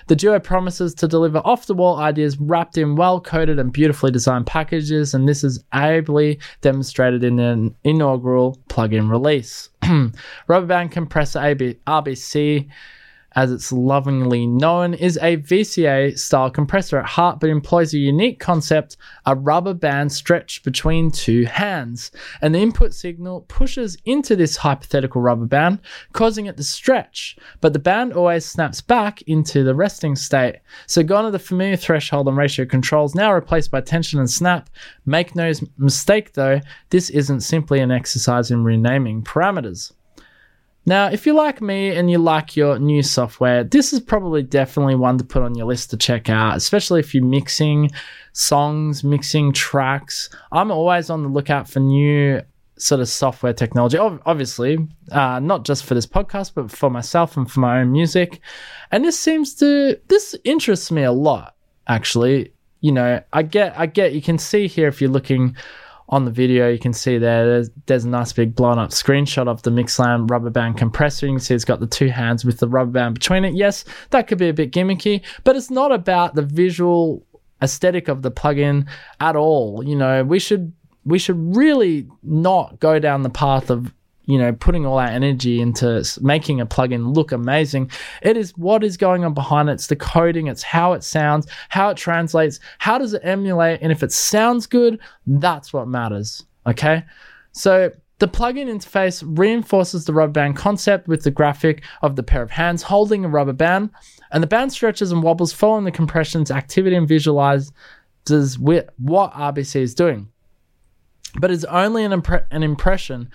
The 0.06 0.16
duo 0.16 0.38
promises 0.38 0.94
to 0.94 1.08
deliver 1.08 1.38
off 1.44 1.66
the 1.66 1.74
wall 1.74 1.96
ideas 1.96 2.38
wrapped 2.38 2.78
in 2.78 2.96
well 2.96 3.20
coded 3.20 3.58
and 3.58 3.72
beautifully 3.72 4.10
designed 4.10 4.46
packages, 4.46 5.14
and 5.14 5.28
this 5.28 5.44
is 5.44 5.62
ably 5.74 6.38
demonstrated 6.60 7.24
in 7.24 7.38
an 7.38 7.74
inaugural 7.84 8.58
plugin 8.68 9.10
release. 9.10 9.68
Rubber 10.46 10.66
band 10.66 10.92
compressor 10.92 11.40
AB, 11.40 11.78
RBC 11.86 12.68
as 13.38 13.52
it's 13.52 13.70
lovingly 13.70 14.48
known, 14.48 14.94
is 14.94 15.16
a 15.22 15.36
VCA 15.36 16.18
style 16.18 16.50
compressor 16.50 16.98
at 16.98 17.06
heart, 17.06 17.38
but 17.38 17.48
employs 17.48 17.94
a 17.94 17.98
unique 17.98 18.40
concept 18.40 18.96
a 19.26 19.36
rubber 19.36 19.74
band 19.74 20.10
stretched 20.10 20.64
between 20.64 21.08
two 21.12 21.44
hands. 21.44 22.10
And 22.42 22.52
the 22.52 22.58
input 22.58 22.92
signal 22.92 23.42
pushes 23.42 23.96
into 24.04 24.34
this 24.34 24.56
hypothetical 24.56 25.22
rubber 25.22 25.46
band, 25.46 25.78
causing 26.12 26.46
it 26.46 26.56
to 26.56 26.64
stretch, 26.64 27.36
but 27.60 27.72
the 27.72 27.78
band 27.78 28.12
always 28.12 28.44
snaps 28.44 28.80
back 28.80 29.22
into 29.28 29.62
the 29.62 29.74
resting 29.74 30.16
state. 30.16 30.56
So, 30.88 31.04
gone 31.04 31.24
are 31.24 31.30
the 31.30 31.38
familiar 31.38 31.76
threshold 31.76 32.26
and 32.26 32.36
ratio 32.36 32.66
controls, 32.66 33.14
now 33.14 33.32
replaced 33.32 33.70
by 33.70 33.82
tension 33.82 34.18
and 34.18 34.28
snap. 34.28 34.68
Make 35.06 35.36
no 35.36 35.52
mistake 35.76 36.32
though, 36.32 36.60
this 36.90 37.08
isn't 37.10 37.42
simply 37.42 37.78
an 37.78 37.92
exercise 37.92 38.50
in 38.50 38.64
renaming 38.64 39.22
parameters. 39.22 39.92
Now, 40.88 41.08
if 41.08 41.26
you 41.26 41.34
like 41.34 41.60
me 41.60 41.90
and 41.90 42.10
you 42.10 42.16
like 42.16 42.56
your 42.56 42.78
new 42.78 43.02
software, 43.02 43.62
this 43.62 43.92
is 43.92 44.00
probably 44.00 44.42
definitely 44.42 44.94
one 44.94 45.18
to 45.18 45.24
put 45.24 45.42
on 45.42 45.54
your 45.54 45.66
list 45.66 45.90
to 45.90 45.98
check 45.98 46.30
out, 46.30 46.56
especially 46.56 46.98
if 47.00 47.14
you're 47.14 47.22
mixing 47.22 47.90
songs, 48.32 49.04
mixing 49.04 49.52
tracks. 49.52 50.30
I'm 50.50 50.70
always 50.70 51.10
on 51.10 51.22
the 51.22 51.28
lookout 51.28 51.68
for 51.68 51.80
new 51.80 52.40
sort 52.78 53.02
of 53.02 53.08
software 53.10 53.52
technology, 53.52 53.98
obviously, 53.98 54.78
uh, 55.12 55.40
not 55.40 55.66
just 55.66 55.84
for 55.84 55.92
this 55.92 56.06
podcast, 56.06 56.52
but 56.54 56.70
for 56.70 56.88
myself 56.88 57.36
and 57.36 57.50
for 57.50 57.60
my 57.60 57.80
own 57.80 57.92
music. 57.92 58.40
And 58.90 59.04
this 59.04 59.18
seems 59.18 59.54
to, 59.56 60.00
this 60.08 60.34
interests 60.44 60.90
me 60.90 61.02
a 61.02 61.12
lot, 61.12 61.54
actually. 61.86 62.54
You 62.80 62.92
know, 62.92 63.22
I 63.34 63.42
get, 63.42 63.78
I 63.78 63.84
get, 63.84 64.14
you 64.14 64.22
can 64.22 64.38
see 64.38 64.66
here 64.66 64.88
if 64.88 65.02
you're 65.02 65.10
looking 65.10 65.54
on 66.10 66.24
the 66.24 66.30
video, 66.30 66.70
you 66.70 66.78
can 66.78 66.92
see 66.92 67.18
there, 67.18 67.46
there's, 67.46 67.70
there's 67.86 68.04
a 68.04 68.08
nice 68.08 68.32
big 68.32 68.54
blown 68.54 68.78
up 68.78 68.90
screenshot 68.90 69.46
of 69.46 69.62
the 69.62 69.70
Mixland 69.70 70.30
rubber 70.30 70.50
band 70.50 70.78
compressor. 70.78 71.26
You 71.26 71.34
can 71.34 71.40
see 71.40 71.54
it's 71.54 71.64
got 71.64 71.80
the 71.80 71.86
two 71.86 72.08
hands 72.08 72.44
with 72.44 72.58
the 72.58 72.68
rubber 72.68 72.90
band 72.90 73.14
between 73.14 73.44
it. 73.44 73.54
Yes, 73.54 73.84
that 74.10 74.26
could 74.26 74.38
be 74.38 74.48
a 74.48 74.54
bit 74.54 74.72
gimmicky, 74.72 75.22
but 75.44 75.54
it's 75.54 75.70
not 75.70 75.92
about 75.92 76.34
the 76.34 76.42
visual 76.42 77.26
aesthetic 77.60 78.08
of 78.08 78.22
the 78.22 78.30
plugin 78.30 78.88
at 79.20 79.36
all. 79.36 79.82
You 79.84 79.96
know, 79.96 80.24
we 80.24 80.38
should 80.38 80.72
we 81.04 81.18
should 81.18 81.56
really 81.56 82.06
not 82.22 82.80
go 82.80 82.98
down 82.98 83.22
the 83.22 83.30
path 83.30 83.70
of 83.70 83.92
you 84.28 84.36
know, 84.36 84.52
putting 84.52 84.84
all 84.84 84.98
our 84.98 85.08
energy 85.08 85.58
into 85.58 86.04
making 86.20 86.60
a 86.60 86.66
plugin 86.66 87.16
look 87.16 87.32
amazing. 87.32 87.90
It 88.20 88.36
is 88.36 88.56
what 88.58 88.84
is 88.84 88.98
going 88.98 89.24
on 89.24 89.32
behind 89.32 89.70
it. 89.70 89.72
It's 89.72 89.86
the 89.86 89.96
coding, 89.96 90.48
it's 90.48 90.62
how 90.62 90.92
it 90.92 91.02
sounds, 91.02 91.46
how 91.70 91.88
it 91.88 91.96
translates, 91.96 92.60
how 92.76 92.98
does 92.98 93.14
it 93.14 93.22
emulate, 93.24 93.80
and 93.80 93.90
if 93.90 94.02
it 94.02 94.12
sounds 94.12 94.66
good, 94.66 95.00
that's 95.26 95.72
what 95.72 95.88
matters. 95.88 96.44
Okay. 96.66 97.02
So 97.52 97.90
the 98.18 98.28
plugin 98.28 98.66
interface 98.68 99.24
reinforces 99.26 100.04
the 100.04 100.12
rubber 100.12 100.32
band 100.32 100.56
concept 100.56 101.08
with 101.08 101.22
the 101.22 101.30
graphic 101.30 101.82
of 102.02 102.16
the 102.16 102.22
pair 102.22 102.42
of 102.42 102.50
hands 102.50 102.82
holding 102.82 103.24
a 103.24 103.28
rubber 103.28 103.54
band, 103.54 103.88
and 104.30 104.42
the 104.42 104.46
band 104.46 104.72
stretches 104.72 105.10
and 105.10 105.22
wobbles 105.22 105.54
following 105.54 105.86
the 105.86 105.90
compression's 105.90 106.50
activity 106.50 106.96
and 106.96 107.08
visualizes 107.08 107.72
what 108.58 108.94
RBC 108.98 109.80
is 109.80 109.94
doing. 109.94 110.28
But 111.38 111.50
it's 111.50 111.64
only 111.64 112.04
an, 112.04 112.12
impre- 112.12 112.46
an 112.50 112.62
impression 112.62 113.30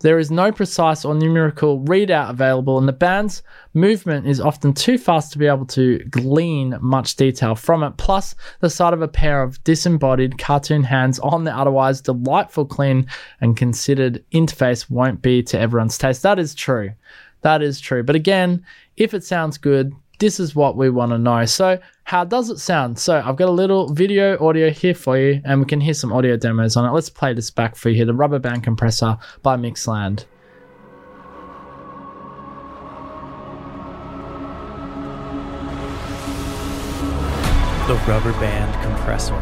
there 0.00 0.18
is 0.18 0.30
no 0.30 0.52
precise 0.52 1.04
or 1.04 1.14
numerical 1.14 1.80
readout 1.80 2.30
available, 2.30 2.78
and 2.78 2.86
the 2.86 2.92
band's 2.92 3.42
movement 3.72 4.26
is 4.26 4.40
often 4.40 4.74
too 4.74 4.98
fast 4.98 5.32
to 5.32 5.38
be 5.38 5.46
able 5.46 5.64
to 5.66 5.98
glean 6.10 6.76
much 6.80 7.16
detail 7.16 7.54
from 7.54 7.82
it. 7.82 7.96
Plus, 7.96 8.34
the 8.60 8.68
sight 8.68 8.92
of 8.92 9.00
a 9.00 9.08
pair 9.08 9.42
of 9.42 9.62
disembodied 9.64 10.38
cartoon 10.38 10.82
hands 10.82 11.18
on 11.20 11.44
the 11.44 11.56
otherwise 11.56 12.02
delightful, 12.02 12.66
clean, 12.66 13.06
and 13.40 13.56
considered 13.56 14.22
interface 14.32 14.90
won't 14.90 15.22
be 15.22 15.42
to 15.44 15.58
everyone's 15.58 15.96
taste. 15.96 16.22
That 16.22 16.38
is 16.38 16.54
true. 16.54 16.92
That 17.40 17.62
is 17.62 17.80
true. 17.80 18.02
But 18.02 18.16
again, 18.16 18.64
if 18.96 19.14
it 19.14 19.24
sounds 19.24 19.56
good, 19.56 19.94
this 20.18 20.40
is 20.40 20.54
what 20.54 20.76
we 20.76 20.90
want 20.90 21.12
to 21.12 21.18
know. 21.18 21.44
So, 21.44 21.78
how 22.04 22.24
does 22.24 22.50
it 22.50 22.58
sound? 22.58 22.98
So, 22.98 23.22
I've 23.24 23.36
got 23.36 23.48
a 23.48 23.52
little 23.52 23.92
video 23.92 24.42
audio 24.44 24.70
here 24.70 24.94
for 24.94 25.18
you, 25.18 25.40
and 25.44 25.60
we 25.60 25.66
can 25.66 25.80
hear 25.80 25.94
some 25.94 26.12
audio 26.12 26.36
demos 26.36 26.76
on 26.76 26.88
it. 26.88 26.92
Let's 26.92 27.10
play 27.10 27.34
this 27.34 27.50
back 27.50 27.76
for 27.76 27.90
you 27.90 27.96
here 27.96 28.06
the 28.06 28.14
Rubber 28.14 28.38
Band 28.38 28.62
Compressor 28.62 29.18
by 29.42 29.56
Mixland. 29.56 30.24
The 37.86 37.94
Rubber 38.08 38.32
Band 38.40 38.82
Compressor, 38.82 39.34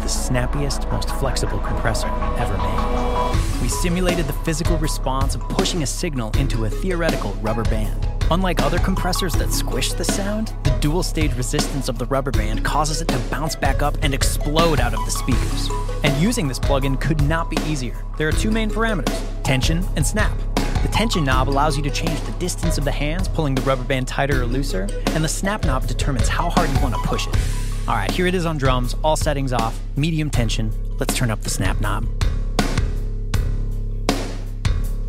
the 0.00 0.08
snappiest, 0.08 0.90
most 0.90 1.10
flexible 1.10 1.58
compressor 1.58 2.08
ever 2.38 2.56
made. 2.56 3.60
We 3.60 3.68
simulated 3.68 4.26
the 4.26 4.32
physical 4.32 4.78
response 4.78 5.34
of 5.34 5.42
pushing 5.42 5.82
a 5.82 5.86
signal 5.86 6.30
into 6.38 6.64
a 6.64 6.70
theoretical 6.70 7.32
rubber 7.42 7.64
band. 7.64 8.15
Unlike 8.30 8.62
other 8.62 8.80
compressors 8.80 9.34
that 9.34 9.52
squish 9.52 9.92
the 9.92 10.04
sound, 10.04 10.52
the 10.64 10.70
dual 10.80 11.04
stage 11.04 11.32
resistance 11.36 11.88
of 11.88 11.96
the 11.96 12.06
rubber 12.06 12.32
band 12.32 12.64
causes 12.64 13.00
it 13.00 13.06
to 13.08 13.18
bounce 13.30 13.54
back 13.54 13.82
up 13.82 13.96
and 14.02 14.12
explode 14.12 14.80
out 14.80 14.92
of 14.92 15.04
the 15.04 15.10
speakers. 15.12 15.70
And 16.02 16.20
using 16.20 16.48
this 16.48 16.58
plugin 16.58 17.00
could 17.00 17.22
not 17.22 17.50
be 17.50 17.56
easier. 17.66 18.04
There 18.18 18.26
are 18.26 18.32
two 18.32 18.50
main 18.50 18.68
parameters 18.68 19.22
tension 19.44 19.84
and 19.94 20.04
snap. 20.04 20.36
The 20.82 20.88
tension 20.92 21.24
knob 21.24 21.48
allows 21.48 21.76
you 21.76 21.84
to 21.84 21.90
change 21.90 22.20
the 22.22 22.32
distance 22.32 22.78
of 22.78 22.84
the 22.84 22.90
hands, 22.90 23.28
pulling 23.28 23.54
the 23.54 23.62
rubber 23.62 23.84
band 23.84 24.08
tighter 24.08 24.42
or 24.42 24.46
looser, 24.46 24.88
and 25.12 25.22
the 25.22 25.28
snap 25.28 25.64
knob 25.64 25.86
determines 25.86 26.26
how 26.26 26.50
hard 26.50 26.68
you 26.68 26.80
want 26.80 26.96
to 26.96 27.00
push 27.02 27.28
it. 27.28 27.36
All 27.86 27.94
right, 27.94 28.10
here 28.10 28.26
it 28.26 28.34
is 28.34 28.44
on 28.44 28.58
drums, 28.58 28.96
all 29.04 29.14
settings 29.14 29.52
off, 29.52 29.78
medium 29.94 30.30
tension. 30.30 30.72
Let's 30.98 31.14
turn 31.14 31.30
up 31.30 31.42
the 31.42 31.50
snap 31.50 31.80
knob. 31.80 32.04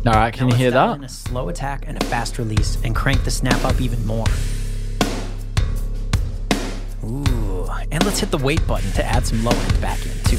All 0.06 0.14
right, 0.14 0.32
can 0.32 0.46
now 0.46 0.54
you 0.54 0.58
hear 0.58 0.70
that? 0.70 0.96
In 0.96 1.04
a 1.04 1.08
slow 1.08 1.48
attack 1.48 1.84
and 1.86 2.00
a 2.00 2.04
fast 2.06 2.38
release, 2.38 2.78
and 2.84 2.94
crank 2.94 3.24
the 3.24 3.30
snap 3.30 3.62
up 3.64 3.80
even 3.80 4.06
more. 4.06 4.26
Ooh, 7.04 7.68
and 7.90 8.04
let's 8.04 8.20
hit 8.20 8.30
the 8.30 8.38
weight 8.38 8.64
button 8.66 8.90
to 8.92 9.04
add 9.04 9.26
some 9.26 9.44
low 9.44 9.50
end 9.50 9.80
back 9.80 9.98
in 10.06 10.12
too. 10.24 10.38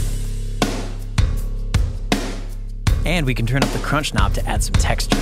And 3.06 3.26
we 3.26 3.36
can 3.36 3.46
turn 3.46 3.62
up 3.62 3.70
the 3.70 3.80
crunch 3.80 4.14
knob 4.14 4.34
to 4.36 4.46
add 4.48 4.64
some 4.64 4.74
texture. 4.74 5.18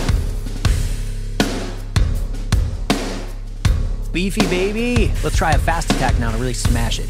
Beefy 4.13 4.47
baby! 4.47 5.11
Let's 5.23 5.35
try 5.35 5.51
a 5.51 5.57
fast 5.57 5.91
attack 5.91 6.17
now 6.19 6.31
to 6.31 6.37
really 6.37 6.53
smash 6.53 6.99
it. 6.99 7.09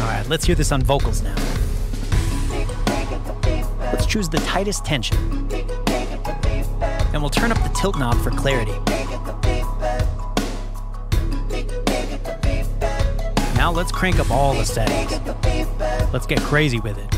Alright, 0.00 0.28
let's 0.28 0.44
hear 0.44 0.54
this 0.54 0.72
on 0.72 0.82
vocals 0.82 1.22
now. 1.22 1.34
Let's 3.94 4.06
choose 4.06 4.28
the 4.28 4.38
tightest 4.38 4.84
tension. 4.84 5.16
And 7.12 7.22
we'll 7.22 7.30
turn 7.30 7.52
up 7.52 7.62
the 7.62 7.72
tilt 7.76 7.96
knob 7.96 8.16
for 8.24 8.30
clarity. 8.32 8.72
Now 13.54 13.70
let's 13.70 13.92
crank 13.92 14.18
up 14.18 14.32
all 14.32 14.52
the 14.52 14.64
settings. 14.64 15.12
Let's 16.12 16.26
get 16.26 16.40
crazy 16.40 16.80
with 16.80 16.98
it. 16.98 17.08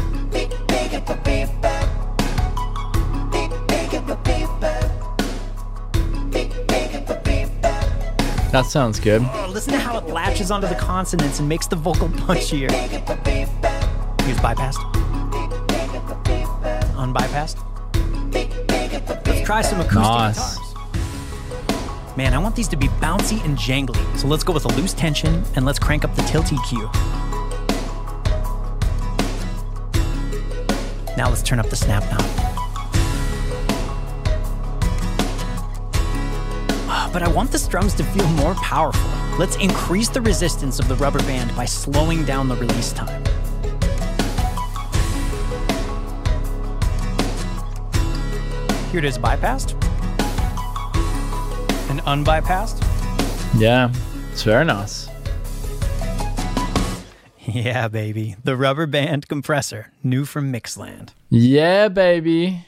That 8.53 8.67
sounds 8.67 9.01
good. 9.01 9.23
Oh, 9.33 9.49
listen 9.51 9.73
to 9.73 9.79
how 9.79 9.97
it 9.97 10.09
latches 10.09 10.51
onto 10.51 10.69
the 10.69 10.75
consonants 10.75 11.41
and 11.41 11.49
makes 11.49 11.67
the 11.67 11.77
vocal 11.77 12.11
punchier. 12.11 12.71
Use 14.29 14.37
bypassed 14.37 14.96
unbypassed? 17.07 17.59
Let's 18.33 19.47
try 19.47 19.63
some 19.63 19.81
acoustic 19.81 20.03
nice. 20.03 20.59
guitars. 20.59 22.17
Man, 22.17 22.35
I 22.35 22.39
want 22.39 22.57
these 22.57 22.69
to 22.69 22.77
be 22.77 22.89
bouncy 22.89 23.45
and 23.45 23.57
jangly, 23.57 24.19
so 24.19 24.27
let's 24.27 24.43
go 24.43 24.53
with 24.53 24.65
a 24.65 24.69
loose 24.69 24.95
tension 24.95 25.45
and 25.55 25.65
let's 25.65 25.79
crank 25.79 26.05
up 26.05 26.15
the 26.17 26.23
tilt 26.23 26.47
EQ. 26.47 26.91
Now 31.17 31.29
let's 31.29 31.43
turn 31.43 31.59
up 31.59 31.69
the 31.71 31.77
snap 31.77 32.03
knob. 32.11 32.23
Ah, 36.89 37.11
but 37.13 37.23
I 37.23 37.29
want 37.29 37.53
the 37.53 37.59
strums 37.59 37.95
to 37.95 38.05
feel 38.05 38.27
more 38.29 38.55
powerful. 38.55 39.11
Let's 39.39 39.57
increase 39.57 40.09
the 40.09 40.21
resistance 40.23 40.79
of 40.79 40.89
the 40.89 40.97
rubber 40.97 41.21
band 41.21 41.55
by 41.55 41.67
slowing 41.67 42.25
down 42.25 42.49
the 42.49 42.57
release 42.57 42.93
time. 42.93 43.23
Is 49.05 49.19
bypassed 49.19 49.75
and 51.91 52.01
unbypassed. 52.07 52.83
Yeah, 53.59 53.93
it's 54.33 54.43
very 54.43 54.65
nice. 54.65 55.09
Yeah, 57.41 57.89
baby. 57.89 58.37
The 58.43 58.57
rubber 58.57 58.87
band 58.87 59.29
compressor, 59.29 59.93
new 60.03 60.25
from 60.25 60.51
Mixland. 60.51 61.11
Yeah, 61.29 61.89
baby. 61.89 62.65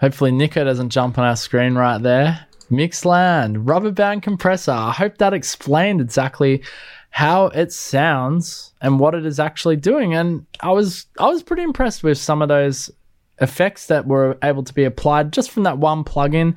Hopefully, 0.00 0.32
Nico 0.32 0.64
doesn't 0.64 0.90
jump 0.90 1.18
on 1.18 1.24
our 1.24 1.34
screen 1.34 1.76
right 1.76 2.00
there. 2.00 2.46
Mixland, 2.70 3.66
rubber 3.66 3.90
band 3.90 4.22
compressor. 4.22 4.70
I 4.70 4.92
hope 4.92 5.16
that 5.16 5.32
explained 5.32 6.02
exactly 6.02 6.62
how 7.08 7.46
it 7.46 7.72
sounds 7.72 8.74
and 8.82 9.00
what 9.00 9.14
it 9.14 9.24
is 9.24 9.40
actually 9.40 9.76
doing. 9.76 10.14
And 10.14 10.44
I 10.60 10.72
was 10.72 11.06
I 11.18 11.26
was 11.28 11.42
pretty 11.42 11.62
impressed 11.62 12.04
with 12.04 12.18
some 12.18 12.42
of 12.42 12.48
those 12.48 12.90
effects 13.40 13.86
that 13.86 14.06
were 14.06 14.38
able 14.42 14.62
to 14.62 14.74
be 14.74 14.84
applied 14.84 15.32
just 15.32 15.50
from 15.50 15.64
that 15.64 15.78
one 15.78 16.04
plugin. 16.04 16.56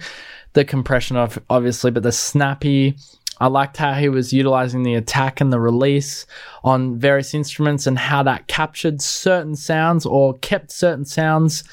the 0.53 0.65
compression 0.65 1.15
of 1.15 1.39
obviously, 1.49 1.91
but 1.91 2.03
the 2.03 2.11
snappy. 2.11 2.95
I 3.39 3.45
liked 3.45 3.77
how 3.77 3.93
he 3.93 4.09
was 4.09 4.33
utilizing 4.33 4.81
the 4.81 4.95
attack 4.95 5.39
and 5.39 5.53
the 5.53 5.59
release 5.59 6.25
on 6.63 6.97
various 6.97 7.35
instruments 7.35 7.85
and 7.85 7.99
how 7.99 8.23
that 8.23 8.47
captured 8.47 8.99
certain 8.99 9.55
sounds 9.55 10.07
or 10.07 10.39
kept 10.39 10.71
certain 10.71 11.05
sounds 11.05 11.63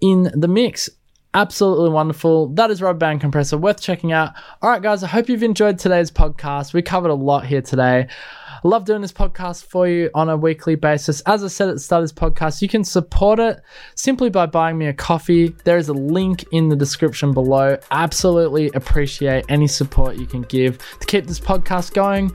in 0.00 0.30
the 0.32 0.46
mix. 0.46 0.88
Absolutely 1.34 1.90
wonderful. 1.90 2.48
That 2.48 2.70
is 2.70 2.80
Rubber 2.80 2.98
Band 2.98 3.20
Compressor, 3.20 3.58
worth 3.58 3.80
checking 3.80 4.12
out. 4.12 4.34
All 4.62 4.70
right, 4.70 4.82
guys, 4.82 5.02
I 5.02 5.08
hope 5.08 5.28
you've 5.28 5.42
enjoyed 5.42 5.80
today's 5.80 6.12
podcast. 6.12 6.72
We 6.72 6.82
covered 6.82 7.10
a 7.10 7.14
lot 7.14 7.44
here 7.44 7.62
today. 7.62 8.06
I 8.62 8.68
love 8.68 8.84
doing 8.84 9.00
this 9.00 9.12
podcast 9.12 9.64
for 9.64 9.88
you 9.88 10.10
on 10.14 10.28
a 10.28 10.36
weekly 10.36 10.74
basis. 10.74 11.22
As 11.22 11.42
I 11.42 11.48
said 11.48 11.68
at 11.68 11.76
the 11.76 11.80
start 11.80 12.02
of 12.02 12.10
this 12.10 12.12
podcast, 12.12 12.60
you 12.60 12.68
can 12.68 12.84
support 12.84 13.38
it 13.38 13.62
simply 13.94 14.28
by 14.28 14.44
buying 14.44 14.76
me 14.76 14.86
a 14.86 14.92
coffee. 14.92 15.54
There 15.64 15.78
is 15.78 15.88
a 15.88 15.94
link 15.94 16.44
in 16.52 16.68
the 16.68 16.76
description 16.76 17.32
below. 17.32 17.78
Absolutely 17.90 18.70
appreciate 18.74 19.46
any 19.48 19.66
support 19.66 20.16
you 20.16 20.26
can 20.26 20.42
give 20.42 20.76
to 21.00 21.06
keep 21.06 21.26
this 21.26 21.40
podcast 21.40 21.94
going. 21.94 22.32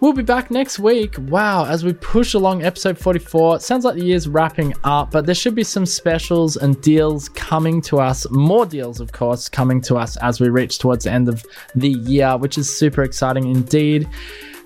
We'll 0.00 0.12
be 0.12 0.22
back 0.22 0.50
next 0.50 0.78
week. 0.78 1.16
Wow, 1.18 1.64
as 1.64 1.82
we 1.82 1.94
push 1.94 2.34
along 2.34 2.62
episode 2.62 2.98
44. 2.98 3.56
It 3.56 3.62
sounds 3.62 3.86
like 3.86 3.94
the 3.94 4.04
year's 4.04 4.28
wrapping 4.28 4.74
up, 4.84 5.10
but 5.10 5.24
there 5.24 5.34
should 5.34 5.54
be 5.54 5.64
some 5.64 5.86
specials 5.86 6.58
and 6.58 6.78
deals 6.82 7.30
coming 7.30 7.80
to 7.82 8.00
us. 8.00 8.28
More 8.30 8.66
deals, 8.66 9.00
of 9.00 9.12
course, 9.12 9.48
coming 9.48 9.80
to 9.82 9.96
us 9.96 10.18
as 10.18 10.40
we 10.40 10.50
reach 10.50 10.78
towards 10.78 11.04
the 11.04 11.10
end 11.10 11.26
of 11.26 11.42
the 11.74 11.88
year, 11.88 12.36
which 12.36 12.58
is 12.58 12.78
super 12.78 13.02
exciting 13.02 13.46
indeed. 13.50 14.06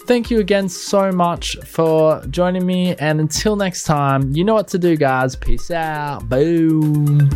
Thank 0.04 0.30
you 0.30 0.40
again 0.40 0.68
so 0.68 1.12
much 1.12 1.56
for 1.64 2.24
joining 2.26 2.66
me. 2.66 2.94
And 2.96 3.20
until 3.20 3.56
next 3.56 3.84
time, 3.84 4.34
you 4.34 4.44
know 4.44 4.54
what 4.54 4.68
to 4.68 4.78
do, 4.78 4.96
guys. 4.96 5.36
Peace 5.36 5.70
out. 5.70 6.28
Boom. 6.28 7.30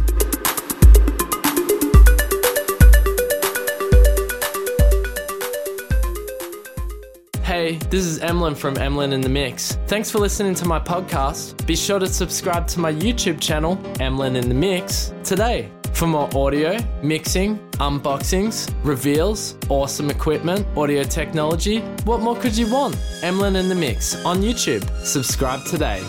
Hey, 7.42 7.76
this 7.90 8.04
is 8.04 8.18
Emlyn 8.18 8.56
from 8.56 8.76
Emlyn 8.76 9.12
in 9.12 9.20
the 9.20 9.28
Mix. 9.28 9.78
Thanks 9.86 10.10
for 10.10 10.18
listening 10.18 10.54
to 10.56 10.66
my 10.66 10.80
podcast. 10.80 11.64
Be 11.66 11.76
sure 11.76 12.00
to 12.00 12.08
subscribe 12.08 12.66
to 12.68 12.80
my 12.80 12.92
YouTube 12.92 13.40
channel, 13.40 13.78
Emlyn 14.00 14.36
in 14.36 14.48
the 14.48 14.54
Mix, 14.54 15.14
today. 15.22 15.70
For 15.96 16.06
more 16.06 16.28
audio, 16.36 16.76
mixing, 17.02 17.56
unboxings, 17.78 18.70
reveals, 18.84 19.56
awesome 19.70 20.10
equipment, 20.10 20.66
audio 20.76 21.02
technology, 21.02 21.78
what 22.04 22.20
more 22.20 22.36
could 22.36 22.54
you 22.54 22.70
want? 22.70 22.96
Emlyn 23.22 23.56
in 23.56 23.70
the 23.70 23.74
Mix 23.74 24.14
on 24.26 24.42
YouTube. 24.42 24.84
Subscribe 25.06 25.64
today. 25.64 26.02